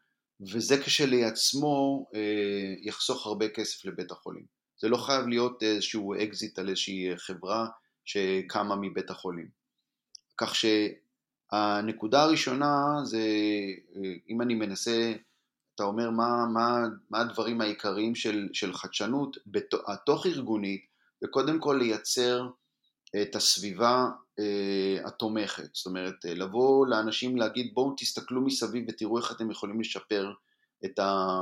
וזה 0.41 0.81
כשלעצמו 0.83 2.05
אה, 2.15 2.73
יחסוך 2.81 3.25
הרבה 3.25 3.49
כסף 3.49 3.85
לבית 3.85 4.11
החולים. 4.11 4.45
זה 4.79 4.89
לא 4.89 4.97
חייב 4.97 5.27
להיות 5.27 5.63
איזשהו 5.63 6.13
אקזיט 6.13 6.59
על 6.59 6.69
איזושהי 6.69 7.17
חברה 7.17 7.67
שקמה 8.05 8.75
מבית 8.75 9.09
החולים. 9.09 9.47
כך 10.37 10.55
שהנקודה 10.55 12.23
הראשונה 12.23 12.75
זה, 13.03 13.21
אה, 13.95 14.13
אם 14.29 14.41
אני 14.41 14.55
מנסה, 14.55 15.13
אתה 15.75 15.83
אומר 15.83 16.09
מה, 16.09 16.45
מה, 16.53 16.77
מה 17.09 17.19
הדברים 17.19 17.61
העיקריים 17.61 18.15
של, 18.15 18.49
של 18.53 18.73
חדשנות, 18.73 19.37
התוך 19.87 20.25
ארגונית, 20.25 20.85
וקודם 21.23 21.59
כל 21.59 21.77
לייצר 21.79 22.47
את 23.21 23.35
הסביבה 23.35 24.05
uh, 24.39 25.07
התומכת, 25.07 25.75
זאת 25.75 25.85
אומרת 25.85 26.25
uh, 26.25 26.29
לבוא 26.29 26.87
לאנשים 26.87 27.37
להגיד 27.37 27.71
בואו 27.73 27.93
תסתכלו 27.97 28.41
מסביב 28.41 28.85
ותראו 28.87 29.17
איך 29.17 29.31
אתם 29.31 29.51
יכולים 29.51 29.81
לשפר 29.81 30.31
את, 30.85 30.99
ה, 30.99 31.37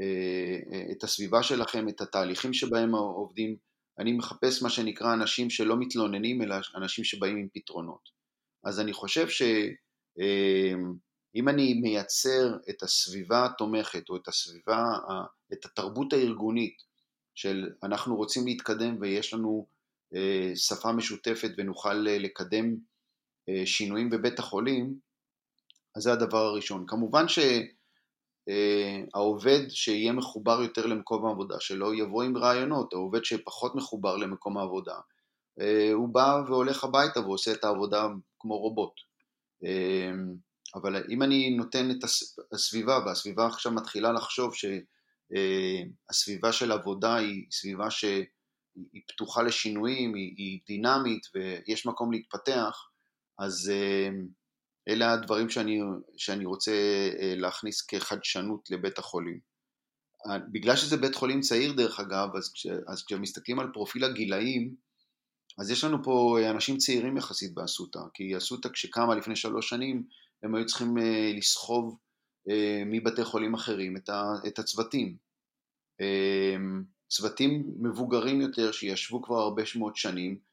uh, 0.00 0.92
את 0.92 1.04
הסביבה 1.04 1.42
שלכם, 1.42 1.88
את 1.88 2.00
התהליכים 2.00 2.52
שבהם 2.52 2.94
עובדים, 2.94 3.56
אני 3.98 4.12
מחפש 4.12 4.62
מה 4.62 4.70
שנקרא 4.70 5.12
אנשים 5.14 5.50
שלא 5.50 5.76
מתלוננים 5.76 6.42
אלא 6.42 6.56
אנשים 6.74 7.04
שבאים 7.04 7.36
עם 7.36 7.48
פתרונות. 7.54 8.20
אז 8.64 8.80
אני 8.80 8.92
חושב 8.92 9.26
אם 11.34 11.48
אני 11.48 11.74
מייצר 11.74 12.56
את 12.70 12.82
הסביבה 12.82 13.44
התומכת 13.44 14.08
או 14.08 14.16
את 14.16 14.28
הסביבה, 14.28 14.84
את 15.52 15.64
התרבות 15.64 16.12
הארגונית 16.12 16.82
של 17.34 17.70
אנחנו 17.82 18.16
רוצים 18.16 18.46
להתקדם 18.46 18.96
ויש 19.00 19.34
לנו 19.34 19.66
אה, 20.14 20.52
שפה 20.56 20.92
משותפת 20.92 21.50
ונוכל 21.56 22.08
אה, 22.08 22.18
לקדם 22.18 22.76
אה, 23.48 23.62
שינויים 23.66 24.10
בבית 24.10 24.38
החולים, 24.38 24.94
אז 25.96 26.02
זה 26.02 26.12
הדבר 26.12 26.38
הראשון. 26.38 26.84
כמובן 26.86 27.24
שהעובד 28.48 29.60
שיהיה 29.68 30.12
מחובר 30.12 30.62
יותר 30.62 30.86
למקום 30.86 31.26
העבודה 31.26 31.60
שלו 31.60 31.94
יבוא 31.94 32.22
עם 32.22 32.36
רעיונות, 32.36 32.92
העובד 32.92 33.24
שפחות 33.24 33.74
מחובר 33.74 34.16
למקום 34.16 34.58
העבודה, 34.58 34.98
הוא 35.92 36.08
בא 36.08 36.42
והולך 36.46 36.84
הביתה 36.84 37.20
ועושה 37.20 37.52
את 37.52 37.64
העבודה 37.64 38.06
כמו 38.38 38.58
רובוט. 38.58 38.92
אבל 40.74 41.04
אם 41.10 41.22
אני 41.22 41.50
נותן 41.50 41.90
את 41.90 42.04
הסביבה, 42.52 42.98
והסביבה 43.06 43.46
עכשיו 43.46 43.72
מתחילה 43.72 44.12
לחשוב 44.12 44.52
שהסביבה 46.10 46.52
של 46.52 46.72
עבודה 46.72 47.16
היא 47.16 47.46
סביבה 47.50 47.90
שהיא 47.90 48.26
פתוחה 49.08 49.42
לשינויים, 49.42 50.14
היא, 50.14 50.34
היא 50.36 50.60
דינמית 50.66 51.22
ויש 51.34 51.86
מקום 51.86 52.12
להתפתח, 52.12 52.88
אז 53.38 53.72
אה, 53.74 54.08
אלה 54.88 55.12
הדברים 55.12 55.48
שאני, 55.48 55.80
שאני 56.16 56.44
רוצה 56.44 56.72
אה, 57.20 57.34
להכניס 57.36 57.82
כחדשנות 57.82 58.70
לבית 58.70 58.98
החולים. 58.98 59.50
בגלל 60.52 60.76
שזה 60.76 60.96
בית 60.96 61.14
חולים 61.14 61.40
צעיר 61.40 61.72
דרך 61.72 62.00
אגב, 62.00 62.36
אז, 62.36 62.52
כש, 62.52 62.66
אז 62.86 63.04
כשמסתכלים 63.04 63.60
על 63.60 63.70
פרופיל 63.72 64.04
הגילאים, 64.04 64.74
אז 65.58 65.70
יש 65.70 65.84
לנו 65.84 66.04
פה 66.04 66.38
אנשים 66.50 66.76
צעירים 66.76 67.16
יחסית 67.16 67.54
באסותא, 67.54 68.00
כי 68.14 68.36
אסותא 68.36 68.68
כשקמה 68.68 69.14
לפני 69.14 69.36
שלוש 69.36 69.68
שנים 69.68 70.02
הם 70.42 70.54
היו 70.54 70.66
צריכים 70.66 70.98
אה, 70.98 71.32
לסחוב 71.36 71.98
אה, 72.50 72.82
מבתי 72.86 73.24
חולים 73.24 73.54
אחרים 73.54 73.96
את 74.46 74.58
הצוותים. 74.58 75.16
אה, 76.00 76.56
צוותים 77.08 77.64
מבוגרים 77.78 78.40
יותר 78.40 78.72
שישבו 78.72 79.22
כבר 79.22 79.38
הרבה 79.38 79.66
שמות 79.66 79.96
שנים 79.96 80.50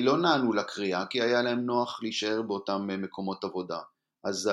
לא 0.00 0.18
נענו 0.18 0.52
לקריאה 0.52 1.06
כי 1.06 1.22
היה 1.22 1.42
להם 1.42 1.60
נוח 1.60 2.02
להישאר 2.02 2.42
באותם 2.42 2.86
מקומות 3.02 3.44
עבודה. 3.44 3.78
אז 4.24 4.50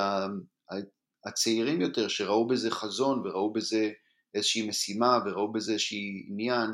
הצעירים 1.26 1.82
יותר 1.82 2.08
שראו 2.08 2.48
בזה 2.48 2.72
חזון 2.72 3.28
וראו 3.28 3.54
בזה 3.54 3.92
איזושהי 4.34 4.68
משימה 4.70 5.20
וראו 5.26 5.52
בזה 5.52 5.72
איזשהי 5.72 6.26
עניין, 6.28 6.70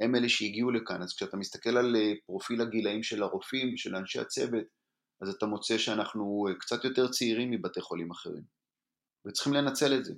הם 0.00 0.14
אלה 0.14 0.28
שהגיעו 0.28 0.70
לכאן. 0.70 1.02
אז 1.02 1.14
כשאתה 1.14 1.36
מסתכל 1.36 1.76
על 1.76 1.96
פרופיל 2.26 2.60
הגילאים 2.60 3.02
של 3.02 3.22
הרופאים 3.22 3.74
ושל 3.74 3.96
אנשי 3.96 4.20
הצוות, 4.20 4.64
אז 5.20 5.28
אתה 5.28 5.46
מוצא 5.46 5.78
שאנחנו 5.78 6.46
אה, 6.48 6.54
קצת 6.54 6.84
יותר 6.84 7.08
צעירים 7.08 7.50
מבתי 7.50 7.80
חולים 7.80 8.10
אחרים, 8.10 8.42
וצריכים 9.26 9.52
לנצל 9.52 9.94
את 9.94 10.04
זה. 10.04 10.14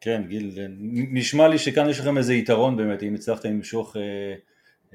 כן, 0.00 0.22
גיל, 0.28 0.58
נשמע 0.90 1.48
לי 1.48 1.58
שכאן 1.58 1.88
יש 1.88 2.00
לכם 2.00 2.18
איזה 2.18 2.34
יתרון 2.34 2.76
באמת, 2.76 3.02
אם 3.02 3.14
הצלחתם 3.14 3.48
למשוך 3.48 3.96
אה, 3.96 4.34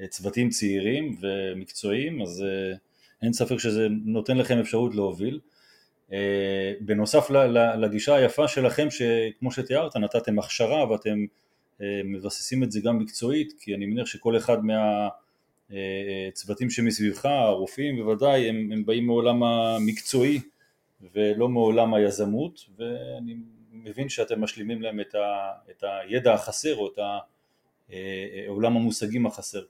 אה, 0.00 0.06
צוותים 0.06 0.50
צעירים 0.50 1.16
ומקצועיים, 1.20 2.22
אז 2.22 2.42
אה, 2.42 2.76
אין 3.22 3.32
ספק 3.32 3.58
שזה 3.58 3.86
נותן 4.04 4.36
לכם 4.36 4.58
אפשרות 4.58 4.94
להוביל. 4.94 5.40
אה, 6.12 6.72
בנוסף 6.80 7.30
לגישה 7.78 8.14
היפה 8.14 8.48
שלכם, 8.48 8.88
שכמו 8.90 9.52
שתיארת, 9.52 9.96
נתתם 9.96 10.38
הכשרה 10.38 10.90
ואתם 10.90 11.24
אה, 11.80 12.00
מבססים 12.04 12.62
את 12.62 12.72
זה 12.72 12.80
גם 12.80 12.98
מקצועית, 12.98 13.52
כי 13.58 13.74
אני 13.74 13.86
מניח 13.86 14.06
שכל 14.06 14.36
אחד 14.36 14.64
מה... 14.64 15.08
צוותים 16.32 16.70
שמסביבך, 16.70 17.24
הרופאים 17.24 17.96
בוודאי, 17.96 18.48
הם, 18.48 18.72
הם 18.72 18.86
באים 18.86 19.06
מעולם 19.06 19.42
המקצועי 19.42 20.40
ולא 21.14 21.48
מעולם 21.48 21.94
היזמות 21.94 22.60
ואני 22.78 23.36
מבין 23.72 24.08
שאתם 24.08 24.40
משלימים 24.40 24.82
להם 24.82 25.00
את, 25.00 25.14
ה, 25.14 25.52
את 25.70 25.84
הידע 25.86 26.34
החסר 26.34 26.76
או 26.76 26.88
את 26.88 26.98
עולם 28.46 28.76
המושגים 28.76 29.26
החסר. 29.26 29.62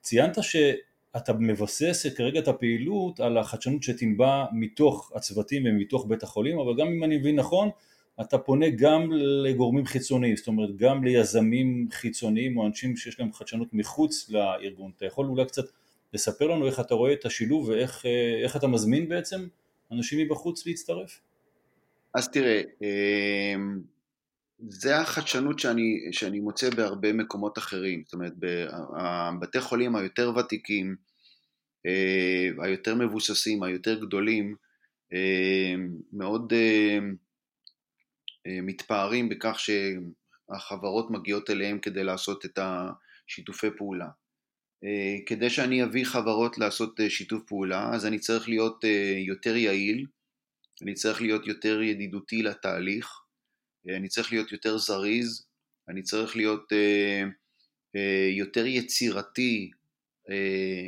ציינת 0.00 0.36
שאתה 0.42 1.32
מבסס 1.32 2.06
כרגע 2.16 2.40
את 2.40 2.48
הפעילות 2.48 3.20
על 3.20 3.38
החדשנות 3.38 3.82
שתנבע 3.82 4.44
מתוך 4.52 5.12
הצוותים 5.14 5.62
ומתוך 5.66 6.06
בית 6.08 6.22
החולים, 6.22 6.58
אבל 6.58 6.76
גם 6.76 6.86
אם 6.86 7.04
אני 7.04 7.16
מבין 7.16 7.36
נכון, 7.36 7.70
אתה 8.20 8.38
פונה 8.38 8.66
גם 8.70 9.12
לגורמים 9.12 9.86
חיצוניים, 9.86 10.36
זאת 10.36 10.46
אומרת 10.46 10.76
גם 10.76 11.04
ליזמים 11.04 11.88
חיצוניים 11.90 12.58
או 12.58 12.66
אנשים 12.66 12.96
שיש 12.96 13.20
להם 13.20 13.32
חדשנות 13.32 13.68
מחוץ 13.72 14.30
לארגון. 14.30 14.90
אתה 14.96 15.06
יכול 15.06 15.26
אולי 15.26 15.44
קצת 15.44 15.64
לספר 16.12 16.46
לנו 16.46 16.66
איך 16.66 16.80
אתה 16.80 16.94
רואה 16.94 17.12
את 17.12 17.24
השילוב 17.24 17.68
ואיך 17.68 18.06
אה, 18.06 18.56
אתה 18.56 18.66
מזמין 18.66 19.08
בעצם 19.08 19.46
אנשים 19.92 20.18
מבחוץ 20.18 20.66
להצטרף? 20.66 21.20
אז 22.14 22.28
תראה, 22.28 22.62
אמ, 22.82 23.80
זה 24.68 24.96
החדשנות 24.96 25.58
שאני, 25.58 26.08
שאני 26.12 26.40
מוצא 26.40 26.70
בהרבה 26.70 27.12
מקומות 27.12 27.58
אחרים, 27.58 28.02
זאת 28.04 28.12
אומרת 28.12 28.32
בבתי 28.38 29.60
חולים 29.60 29.96
היותר 29.96 30.32
ותיקים, 30.36 30.96
אה, 31.86 32.48
היותר 32.64 32.94
מבוססים, 32.94 33.62
היותר 33.62 34.00
גדולים, 34.00 34.54
אה, 35.12 35.74
מאוד 36.12 36.52
אה, 36.52 36.98
מתפארים 38.62 39.28
בכך 39.28 39.56
שהחברות 39.60 41.10
מגיעות 41.10 41.50
אליהם 41.50 41.78
כדי 41.78 42.04
לעשות 42.04 42.44
את 42.44 42.58
השיתופי 42.62 43.66
פעולה. 43.76 44.08
אה, 44.84 45.16
כדי 45.26 45.50
שאני 45.50 45.84
אביא 45.84 46.04
חברות 46.04 46.58
לעשות 46.58 47.00
אה, 47.00 47.10
שיתוף 47.10 47.42
פעולה, 47.46 47.90
אז 47.94 48.06
אני 48.06 48.18
צריך 48.18 48.48
להיות 48.48 48.84
יותר 49.26 49.56
יעיל, 49.56 50.06
אני 50.82 50.94
צריך 50.94 51.22
להיות 51.22 51.46
יותר 51.46 51.82
ידידותי 51.82 52.42
לתהליך, 52.42 53.08
אני 53.96 54.08
צריך 54.08 54.32
להיות 54.32 54.52
יותר 54.52 54.78
זריז, 54.78 55.46
אני 55.88 56.02
צריך 56.02 56.36
להיות 56.36 56.72
יותר 58.36 58.66
יצירתי 58.66 59.70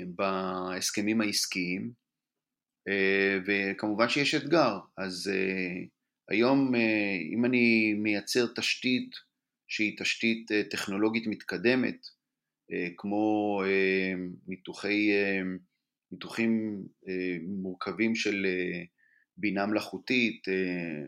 בהסכמים 0.07 1.21
העסקיים, 1.21 1.93
וכמובן 3.47 4.09
שיש 4.09 4.35
אתגר, 4.35 4.79
אז 4.97 5.31
היום 6.33 6.75
אה, 6.75 7.17
אם 7.35 7.45
אני 7.45 7.95
מייצר 7.95 8.47
תשתית 8.57 9.11
שהיא 9.69 9.99
תשתית 9.99 10.53
אה, 10.53 10.63
טכנולוגית 10.71 11.27
מתקדמת, 11.27 12.07
אה, 12.73 12.89
כמו 12.97 13.63
ניתוחי, 14.47 15.11
ניתוחים 16.13 16.83
מורכבים 17.63 18.15
של 18.15 18.47
בינה 19.37 19.67
מלאכותית, 19.67 20.43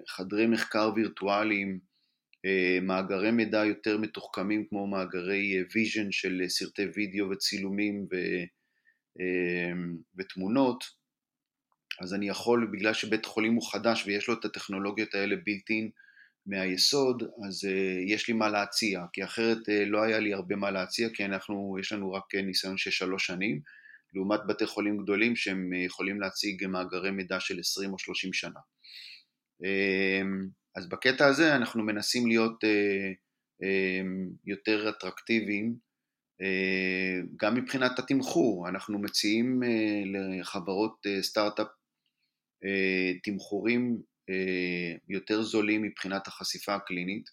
חדרי 0.09 0.47
מחקר 0.47 0.93
וירטואליים, 0.97 1.79
מאגרי 2.83 3.31
מידע 3.31 3.65
יותר 3.65 3.99
מתוחכמים 3.99 4.67
כמו 4.69 4.87
מאגרי 4.87 5.65
vision 5.75 6.12
של 6.13 6.43
סרטי 6.49 6.87
וידאו 6.95 7.31
וצילומים 7.31 8.07
ו, 8.13 8.17
ותמונות, 10.19 10.85
אז 12.01 12.15
אני 12.15 12.29
יכול, 12.29 12.69
בגלל 12.73 12.93
שבית 12.93 13.27
חולים 13.27 13.55
הוא 13.55 13.73
חדש 13.73 14.07
ויש 14.07 14.29
לו 14.29 14.35
את 14.35 14.45
הטכנולוגיות 14.45 15.15
האלה 15.15 15.37
בילטין 15.37 15.91
מהיסוד, 16.47 17.23
אז 17.23 17.65
uh, 17.65 18.13
יש 18.13 18.29
לי 18.29 18.35
מה 18.35 18.49
להציע, 18.49 19.05
כי 19.13 19.25
אחרת 19.25 19.59
uh, 19.59 19.87
לא 19.87 20.03
היה 20.03 20.19
לי 20.19 20.35
הרבה 20.35 20.57
מה 20.57 20.71
להציע, 20.71 21.09
כי 21.15 21.25
אנחנו, 21.25 21.77
יש 21.81 21.93
לנו 21.93 22.13
רק 22.13 22.35
ניסיון 22.35 22.79
של 22.79 22.91
שלוש 22.91 23.27
שנים, 23.27 23.61
לעומת 24.15 24.41
בתי 24.49 24.67
חולים 24.67 25.03
גדולים 25.03 25.37
שהם 25.37 25.73
יכולים 25.73 26.21
להציג 26.21 26.67
מאגרי 26.67 27.11
מידע 27.11 27.41
של 27.41 27.61
20 27.61 27.93
או 27.93 27.99
30 27.99 28.33
שנה. 28.33 28.61
Uh, 29.63 30.27
אז 30.77 30.89
בקטע 30.89 31.27
הזה 31.27 31.57
אנחנו 31.57 31.83
מנסים 31.83 32.27
להיות 32.27 32.65
uh, 32.65 33.15
uh, 33.63 34.07
יותר 34.45 34.89
אטרקטיביים 34.89 35.85
גם 37.41 37.55
מבחינת 37.55 37.99
התמחור, 37.99 38.69
אנחנו 38.69 38.99
מציעים 38.99 39.61
לחברות 40.13 41.07
סטארט-אפ 41.21 41.67
אה, 41.67 41.84
תמחורים 43.22 44.03
אה, 44.31 44.94
יותר 45.09 45.42
זולים 45.42 45.83
מבחינת 45.83 46.27
החשיפה 46.27 46.74
הקלינית, 46.74 47.31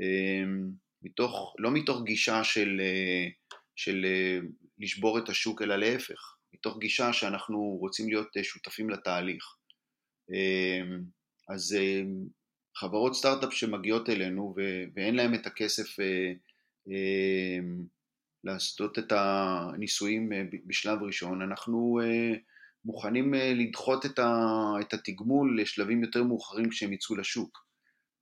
אה, 0.00 0.44
מתוך, 1.02 1.54
לא 1.58 1.70
מתוך 1.70 2.02
גישה 2.04 2.44
של, 2.44 2.80
של 3.76 4.06
לשבור 4.78 5.18
את 5.18 5.28
השוק 5.28 5.62
אלא 5.62 5.76
להפך, 5.76 6.36
מתוך 6.54 6.78
גישה 6.78 7.12
שאנחנו 7.12 7.58
רוצים 7.80 8.08
להיות 8.08 8.28
שותפים 8.42 8.90
לתהליך. 8.90 9.44
אז 11.48 11.76
חברות 12.76 13.14
סטארט-אפ 13.14 13.52
שמגיעות 13.52 14.08
אלינו 14.08 14.54
ואין 14.94 15.14
להם 15.14 15.34
את 15.34 15.46
הכסף 15.46 15.96
לעשות 18.44 18.98
את 18.98 19.12
הניסויים 19.12 20.28
בשלב 20.66 21.02
ראשון, 21.02 21.42
אנחנו 21.42 22.00
מוכנים 22.84 23.34
אה, 23.34 23.52
לדחות 23.54 24.06
את, 24.06 24.18
ה, 24.18 24.32
את 24.80 24.94
התגמול 24.94 25.60
לשלבים 25.60 26.02
יותר 26.02 26.22
מאוחרים 26.22 26.70
כשהם 26.70 26.92
יצאו 26.92 27.16
לשוק. 27.16 27.66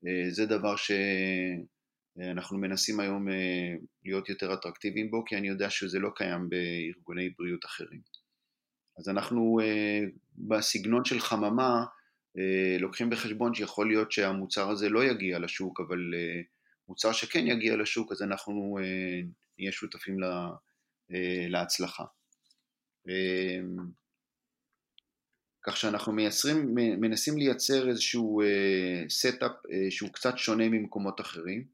אה, 0.07 0.31
זה 0.31 0.46
דבר 0.46 0.75
שאנחנו 0.77 2.59
מנסים 2.59 3.01
היום 3.01 3.29
אה, 3.29 3.75
להיות 4.05 4.29
יותר 4.29 4.55
אטרקטיביים 4.55 5.11
בו, 5.11 5.25
כי 5.25 5.37
אני 5.37 5.48
יודע 5.48 5.70
שזה 5.70 5.98
לא 5.98 6.11
קיים 6.16 6.48
בארגוני 6.48 7.31
בריאות 7.38 7.64
אחרים. 7.64 8.01
אז 8.98 9.09
אנחנו 9.09 9.59
בסגנון 10.38 11.05
של 11.05 11.20
חממה, 11.20 11.85
לוקחים 12.81 13.11
בחשבון 13.11 13.55
שיכול 13.55 13.88
להיות 13.88 14.12
שהמוצר 14.12 14.70
הזה 14.70 14.88
לא 14.88 15.05
יגיע 15.05 15.38
לשוק, 15.38 15.81
אבל 15.81 16.14
מוצר 16.88 17.12
שכן 17.12 17.46
יגיע 17.46 17.77
לשוק, 17.77 18.12
אז 18.12 18.22
אנחנו 18.22 18.79
נהיה 19.59 19.72
שותפים 19.72 20.16
להצלחה. 21.48 22.05
כך 25.62 25.77
שאנחנו 25.77 26.12
מייצרים, 26.12 26.75
מנסים 26.75 27.38
לייצר 27.38 27.88
איזשהו 27.88 28.42
setup 29.09 29.53
שהוא 29.90 30.11
קצת 30.11 30.38
שונה 30.38 30.68
ממקומות 30.68 31.20
אחרים. 31.20 31.64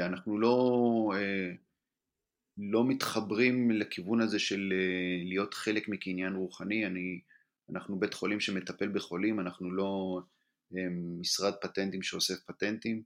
אנחנו 0.00 0.38
לא, 0.38 1.12
לא 2.58 2.84
מתחברים 2.88 3.70
לכיוון 3.70 4.20
הזה 4.20 4.38
של 4.38 4.72
להיות 5.24 5.54
חלק 5.54 5.88
מקניין 5.88 6.34
רוחני, 6.34 6.86
אני, 6.86 7.20
אנחנו 7.70 8.00
בית 8.00 8.14
חולים 8.14 8.40
שמטפל 8.40 8.88
בחולים, 8.88 9.40
אנחנו 9.40 9.70
לא 9.72 10.20
משרד 11.20 11.52
פטנטים 11.60 12.02
שאוסף 12.02 12.40
פטנטים, 12.46 13.02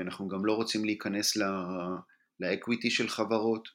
אנחנו 0.00 0.28
גם 0.28 0.44
לא 0.44 0.52
רוצים 0.52 0.84
להיכנס 0.84 1.36
לאקוויטי 2.40 2.90
של 2.90 3.08
חברות, 3.08 3.68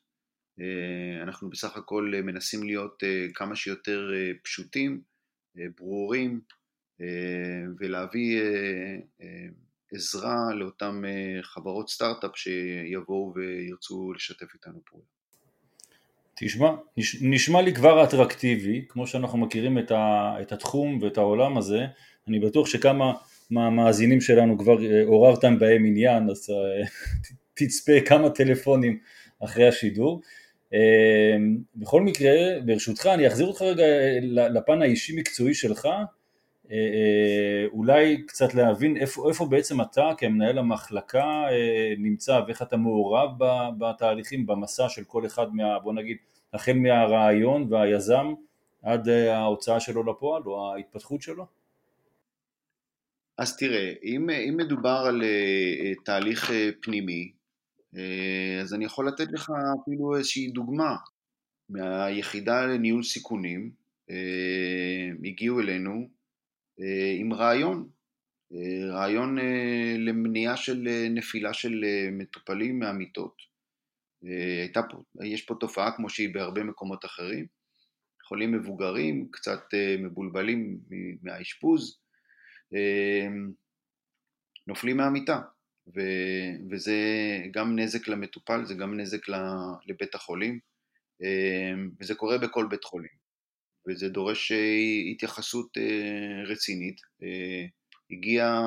אנחנו 1.24 1.50
בסך 1.50 1.78
הכל 1.78 2.12
אה, 2.16 2.22
מנסים 2.22 2.64
להיות 2.64 3.04
אה, 3.04 3.26
כמה 3.34 3.56
שיותר 3.56 4.12
פשוטים, 4.44 5.02
ברורים, 5.78 6.42
ולהביא 7.80 8.42
עזרה 9.94 10.54
לאותן 10.54 11.02
חברות 11.42 11.90
סטארט-אפ 11.90 12.32
שיבואו 12.36 13.34
וירצו 13.36 14.14
לשתף 14.14 14.54
איתנו 14.54 14.80
פעולה. 14.86 15.06
תשמע, 16.36 16.72
נשמע 17.22 17.62
לי 17.62 17.74
כבר 17.74 18.04
אטרקטיבי, 18.04 18.86
כמו 18.90 19.08
שאנחנו 19.08 19.38
מכירים 19.38 19.78
את 20.42 20.52
התחום 20.52 21.00
ואת 21.02 21.18
העולם 21.18 21.58
הזה, 21.58 21.86
אני 22.28 22.40
בטוח 22.40 22.68
שכמה 22.68 23.14
מהמאזינים 23.52 24.22
שלנו 24.22 24.58
כבר 24.58 24.78
עוררתם 25.06 25.60
בהם 25.60 25.86
עניין, 25.86 26.30
אז 26.30 26.50
תצפה 27.58 28.02
כמה 28.06 28.30
טלפונים 28.30 29.00
אחרי 29.40 29.68
השידור. 29.68 30.22
אמ, 30.74 31.58
בכל 31.76 32.02
מקרה, 32.02 32.32
ברשותך, 32.66 33.06
אני 33.14 33.28
אחזיר 33.28 33.48
אותך 33.48 33.62
רגע 33.62 33.84
אה, 33.84 34.20
לפן 34.50 34.82
האישי-מקצועי 34.82 35.54
שלך, 35.54 35.86
אה, 35.86 36.02
אה, 36.72 37.66
אולי 37.72 38.26
קצת 38.26 38.54
להבין 38.54 38.98
איפה, 38.98 39.30
איפה 39.30 39.46
בעצם 39.46 39.82
אתה 39.82 40.10
כמנהל 40.18 40.58
המחלקה 40.58 41.44
נמצא 41.98 42.42
ואיך 42.48 42.62
אתה 42.62 42.78
מעורב 42.78 43.30
בתהליכים, 43.78 44.46
במסע 44.46 44.90
של 44.90 45.04
כל 45.04 45.26
אחד 45.26 45.56
מה... 45.56 45.80
בוא 45.80 45.94
נגיד, 45.94 46.18
החל 46.54 46.74
מהרעיון 46.74 47.74
והיזם 47.74 48.34
עד 48.84 49.10
ההוצאה 49.10 49.80
שלו 49.80 50.04
לפועל 50.04 50.44
או 50.46 50.74
ההתפתחות 50.74 51.22
שלו? 51.22 51.46
אז 53.38 53.58
תראה, 53.58 53.94
אם, 54.04 54.30
אם 54.30 54.58
מדובר 54.58 55.04
על 55.08 55.24
תהליך 56.06 56.52
פנימי, 56.82 57.32
אז 58.62 58.74
אני 58.74 58.86
יכול 58.86 59.08
לתת 59.08 59.32
לך 59.32 59.52
אפילו 59.82 60.18
איזושהי 60.18 60.48
דוגמה 60.48 60.96
מהיחידה 61.70 62.66
לניהול 62.66 63.04
סיכונים, 63.04 63.72
אה, 64.10 65.10
הגיעו 65.26 65.60
אלינו 65.60 66.10
אה, 66.82 67.16
עם 67.20 67.34
רעיון, 67.34 67.90
רעיון 68.90 69.38
למניעה 69.98 70.58
של 70.58 70.88
נפילה 71.10 71.54
של 71.54 71.86
מטופלים 72.12 72.80
מהמיטות. 72.80 73.36
הייתה 74.62 74.82
פה, 74.90 74.98
יש 75.24 75.42
פה 75.42 75.56
תופעה 75.60 75.96
כמו 75.96 76.10
שהיא 76.10 76.34
בהרבה 76.34 76.64
מקומות 76.64 77.06
אחרים, 77.06 77.46
חולים 78.28 78.52
מבוגרים, 78.52 79.28
קצת 79.32 79.60
מבולבלים 80.00 80.80
מהאשפוז, 81.22 82.00
נופלים 84.68 84.98
מהמיטה. 84.98 85.42
ו, 85.88 86.02
וזה 86.72 86.98
גם 87.52 87.80
נזק 87.80 88.08
למטופל, 88.08 88.66
זה 88.66 88.74
גם 88.74 89.00
נזק 89.00 89.28
לבית 89.88 90.16
החולים, 90.16 90.60
אמ, 91.22 91.90
וזה 92.00 92.16
קורה 92.16 92.38
בכל 92.38 92.68
בית 92.70 92.84
חולים, 92.84 93.24
וזה 93.88 94.10
דורש 94.10 94.52
אה, 94.52 95.12
התייחסות 95.12 95.78
אה, 95.78 96.44
רצינית. 96.46 97.02
אה, 97.24 97.66
הגיע 98.12 98.62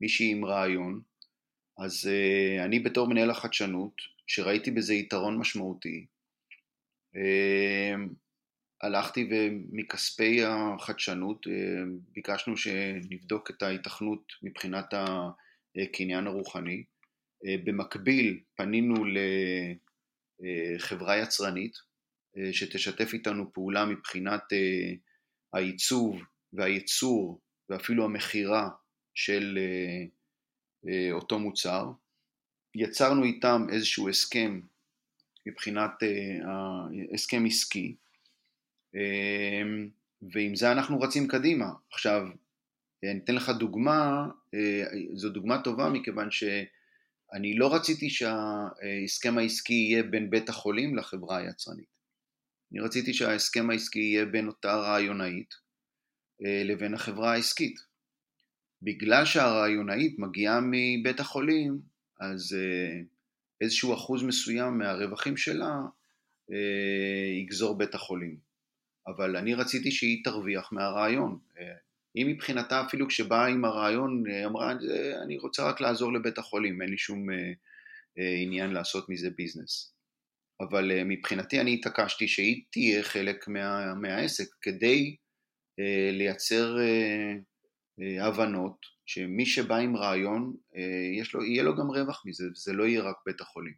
מישהי 0.00 0.30
עם 0.30 0.44
רעיון, 0.44 1.00
אז 1.78 2.10
אני 2.64 2.78
בתור 2.80 3.08
מנהל 3.08 3.30
החדשנות, 3.30 3.92
שראיתי 4.26 4.70
בזה 4.70 4.94
יתרון 4.94 5.38
משמעותי, 5.38 6.06
הלכתי 8.82 9.28
ומכספי 9.30 10.44
החדשנות 10.44 11.46
ביקשנו 12.12 12.56
שנבדוק 12.56 13.50
את 13.50 13.62
ההיתכנות 13.62 14.22
מבחינת 14.42 14.94
הקניין 15.76 16.26
הרוחני. 16.26 16.84
אה, 17.46 17.54
במקביל 17.64 18.40
פנינו 18.56 18.94
לחברה 20.40 21.16
יצרנית 21.16 21.72
אה, 22.36 22.52
שתשתף 22.52 23.10
איתנו 23.12 23.52
פעולה 23.52 23.84
מבחינת 23.84 24.42
אה, 24.52 24.92
העיצוב 25.52 26.22
והייצור 26.52 27.40
ואפילו 27.68 28.04
המכירה 28.04 28.68
של 29.14 29.58
אותו 31.12 31.38
מוצר. 31.38 31.90
יצרנו 32.74 33.24
איתם 33.24 33.66
איזשהו 33.72 34.08
הסכם 34.08 34.60
מבחינת 35.46 35.90
הסכם 37.14 37.44
עסקי 37.46 37.96
ועם 40.32 40.54
זה 40.54 40.72
אנחנו 40.72 41.00
רצים 41.00 41.28
קדימה. 41.28 41.66
עכשיו, 41.92 42.26
אני 43.04 43.20
אתן 43.24 43.34
לך 43.34 43.48
דוגמה, 43.48 44.28
אה, 44.54 44.84
זו 45.14 45.30
דוגמה 45.30 45.62
טובה 45.62 45.88
מכיוון 45.88 46.30
שאני 46.30 47.54
לא 47.54 47.74
רציתי 47.74 48.10
שההסכם 48.10 49.38
העסקי 49.38 49.74
יהיה 49.74 50.02
בין 50.02 50.30
בית 50.30 50.48
החולים 50.48 50.96
לחברה 50.96 51.36
היצרנית. 51.36 52.00
אני 52.72 52.80
רציתי 52.80 53.14
שההסכם 53.14 53.70
העסקי 53.70 53.98
יהיה 53.98 54.26
בין 54.26 54.46
אותה 54.46 54.76
רעיונאית 54.76 55.54
אה, 56.44 56.62
לבין 56.64 56.94
החברה 56.94 57.32
העסקית. 57.32 57.80
בגלל 58.82 59.24
שהרעיונאית 59.24 60.18
מגיעה 60.18 60.60
מבית 60.62 61.20
החולים, 61.20 61.80
אז 62.20 62.56
אה, 62.58 63.00
איזשהו 63.60 63.94
אחוז 63.94 64.22
מסוים 64.22 64.78
מהרווחים 64.78 65.36
שלה 65.36 65.80
יגזור 67.42 67.78
בית 67.78 67.94
החולים. 67.94 68.36
אבל 69.06 69.36
אני 69.36 69.54
רציתי 69.54 69.90
שהיא 69.90 70.24
תרוויח 70.24 70.72
מהרעיון. 70.72 71.38
היא 72.14 72.26
מבחינתה 72.26 72.82
אפילו 72.86 73.08
כשבאה 73.08 73.46
עם 73.46 73.64
הרעיון 73.64 74.24
אמרה 74.46 74.72
אני 75.22 75.38
רוצה 75.38 75.68
רק 75.68 75.80
לעזור 75.80 76.12
לבית 76.12 76.38
החולים, 76.38 76.82
אין 76.82 76.90
לי 76.90 76.98
שום 76.98 77.30
אה, 77.30 77.52
אה, 78.18 78.34
עניין 78.42 78.70
לעשות 78.70 79.08
מזה 79.08 79.30
ביזנס. 79.30 79.94
אבל 80.60 80.92
אה, 80.92 81.04
מבחינתי 81.04 81.60
אני 81.60 81.74
התעקשתי 81.74 82.28
שהיא 82.28 82.64
תהיה 82.70 83.02
חלק 83.02 83.48
מה, 83.48 83.94
מהעסק 83.94 84.48
כדי 84.62 85.16
לייצר 86.12 86.76
הבנות 88.20 88.76
שמי 89.06 89.46
שבא 89.46 89.76
עם 89.76 89.96
רעיון 89.96 90.54
יש 91.20 91.34
לו, 91.34 91.44
יהיה 91.44 91.62
לו 91.62 91.76
גם 91.76 91.90
רווח 91.90 92.22
מזה, 92.26 92.44
זה 92.54 92.72
לא 92.72 92.84
יהיה 92.84 93.02
רק 93.02 93.16
בית 93.26 93.40
החולים. 93.40 93.74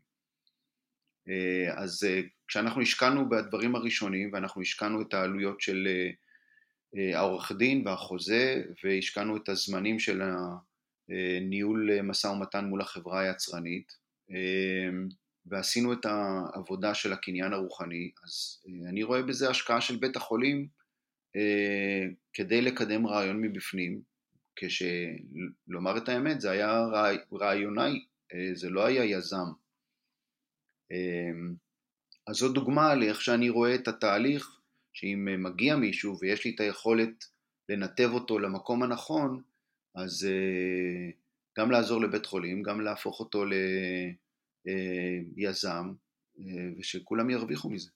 אז 1.77 2.07
כשאנחנו 2.53 2.83
השקענו 2.83 3.29
בדברים 3.29 3.75
הראשונים 3.75 4.31
ואנחנו 4.33 4.63
השקענו 4.63 5.03
את 5.03 5.15
העלויות 5.15 5.61
של 5.61 5.89
אה, 5.91 6.11
העורך 6.95 7.53
דין 7.53 7.87
והחוזה 7.87 8.63
והשקענו 8.85 9.37
את 9.37 9.49
הזמנים 9.49 9.99
של 9.99 10.23
הניהול 11.09 12.01
משא 12.01 12.27
ומתן 12.27 12.65
מול 12.65 12.81
החברה 12.81 13.21
היצרנית. 13.21 14.03
אה, 14.31 14.91
ועשינו 15.47 15.93
את 15.93 16.07
העבודה 16.07 16.95
של 16.95 17.13
הקניין 17.13 17.53
הרוחני, 17.53 18.11
אז 18.25 18.63
אה, 18.67 18.89
אני 18.89 19.03
רואה 19.03 19.23
בזה 19.23 19.51
השקעה 19.51 19.81
של 19.81 19.97
בית 19.97 20.17
החולים 20.17 20.69
כדי 22.33 22.61
לקדם 22.61 23.07
רעיון 23.07 23.41
מבפנים, 23.41 24.03
כשלומר 24.57 25.97
את 25.97 26.09
האמת 26.09 26.41
זה 26.41 26.51
היה 26.51 26.85
רעיונאי, 27.33 28.05
זה 28.55 28.71
לא 28.71 28.87
היה 28.87 29.05
יזם. 29.05 29.47
אז 32.27 32.37
זו 32.37 32.53
דוגמה 32.53 32.95
לאיך 32.95 33.21
שאני 33.21 33.51
רואה 33.51 33.75
את 33.75 33.89
התהליך 33.89 34.61
שאם 34.93 35.29
אה, 35.29 35.37
מגיע 35.37 35.77
מישהו 35.77 36.19
ויש 36.21 36.45
לי 36.45 36.53
את 36.55 36.61
היכולת 36.61 37.25
לנתב 37.69 38.11
אותו 38.13 38.39
למקום 38.39 38.83
הנכון, 38.83 39.43
אז 39.95 40.29
אה, 40.31 41.11
גם 41.59 41.71
לעזור 41.71 42.01
לבית 42.01 42.27
חולים, 42.27 42.63
גם 42.63 42.81
להפוך 42.81 43.21
אותו 43.21 43.45
ליזם, 45.37 45.93
אה, 46.41 46.45
ושכולם 46.79 47.31
ירוויחו 47.31 47.71
מזה. 47.71 47.91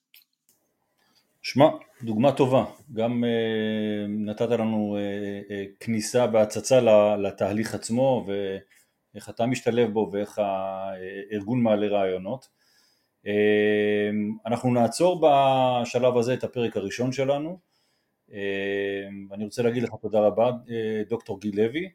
שמע, 1.41 1.65
דוגמה 2.03 2.31
טובה, 2.31 2.65
גם 2.93 3.23
נתת 4.09 4.49
לנו 4.49 4.97
כניסה 5.79 6.25
והצצה 6.33 6.79
לתהליך 7.17 7.75
עצמו 7.75 8.27
ואיך 8.27 9.29
אתה 9.29 9.45
משתלב 9.45 9.89
בו 9.89 10.09
ואיך 10.13 10.39
הארגון 10.39 11.63
מעלה 11.63 11.87
רעיונות. 11.87 12.56
אמ, 13.27 14.37
אנחנו 14.45 14.73
נעצור 14.73 15.21
בשלב 15.21 16.17
הזה 16.17 16.33
את 16.33 16.43
הפרק 16.43 16.77
הראשון 16.77 17.11
שלנו 17.11 17.59
אני 19.31 19.43
רוצה 19.43 19.63
להגיד 19.63 19.83
לך 19.83 19.89
תודה 20.01 20.19
רבה, 20.19 20.51
דוקטור 21.09 21.39
גיל 21.39 21.61
לוי. 21.61 21.89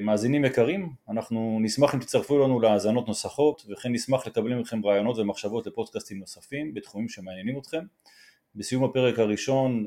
מאזינים 0.00 0.44
יקרים, 0.44 0.90
אנחנו 1.08 1.58
נשמח 1.62 1.94
אם 1.94 2.00
תצטרפו 2.00 2.38
לנו 2.38 2.60
להאזנות 2.60 3.08
נוספות 3.08 3.66
וכן 3.68 3.92
נשמח 3.92 4.26
לקבל 4.26 4.54
מכם 4.54 4.86
רעיונות 4.86 5.18
ומחשבות 5.18 5.66
לפודקאסטים 5.66 6.18
נוספים 6.18 6.74
בתחומים 6.74 7.08
שמעניינים 7.08 7.58
אתכם. 7.58 7.84
בסיום 8.54 8.84
הפרק 8.84 9.18
הראשון 9.18 9.86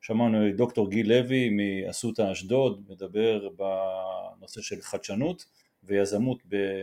שמענו 0.00 0.48
את 0.48 0.56
דוקטור 0.56 0.90
גיל 0.90 1.08
לוי 1.08 1.50
מאסותא 1.50 2.32
אשדוד 2.32 2.82
מדבר 2.88 3.48
בנושא 3.48 4.60
של 4.60 4.80
חדשנות 4.80 5.44
ויזמות 5.84 6.38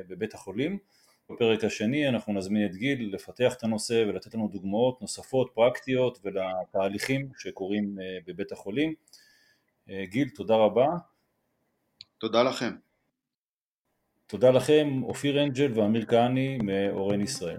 בבית 0.08 0.34
החולים. 0.34 0.78
בפרק 1.34 1.63
השני 1.63 2.10
אנחנו 2.10 2.34
נזמין 2.34 2.65
את 2.65 2.76
גיל 2.76 3.15
לפתח 3.15 3.54
את 3.58 3.63
הנושא 3.63 4.04
ולתת 4.08 4.36
לנו 4.36 4.48
דוגמאות 4.48 5.02
נוספות 5.02 5.52
פרקטיות 5.54 6.20
ולתהליכים 6.24 7.30
שקורים 7.38 7.98
בבית 8.28 8.52
החולים. 8.52 8.94
גיל, 10.04 10.30
תודה 10.30 10.56
רבה. 10.56 10.88
תודה 12.17 12.44
לכם. 12.44 12.72
תודה 14.28 14.52
לכם, 14.52 15.04
אופיר 15.04 15.44
אנג'ל 15.44 15.80
ואמיר 15.80 16.06
כהני 16.06 16.58
מאורן 16.58 17.22
ישראל. 17.22 17.58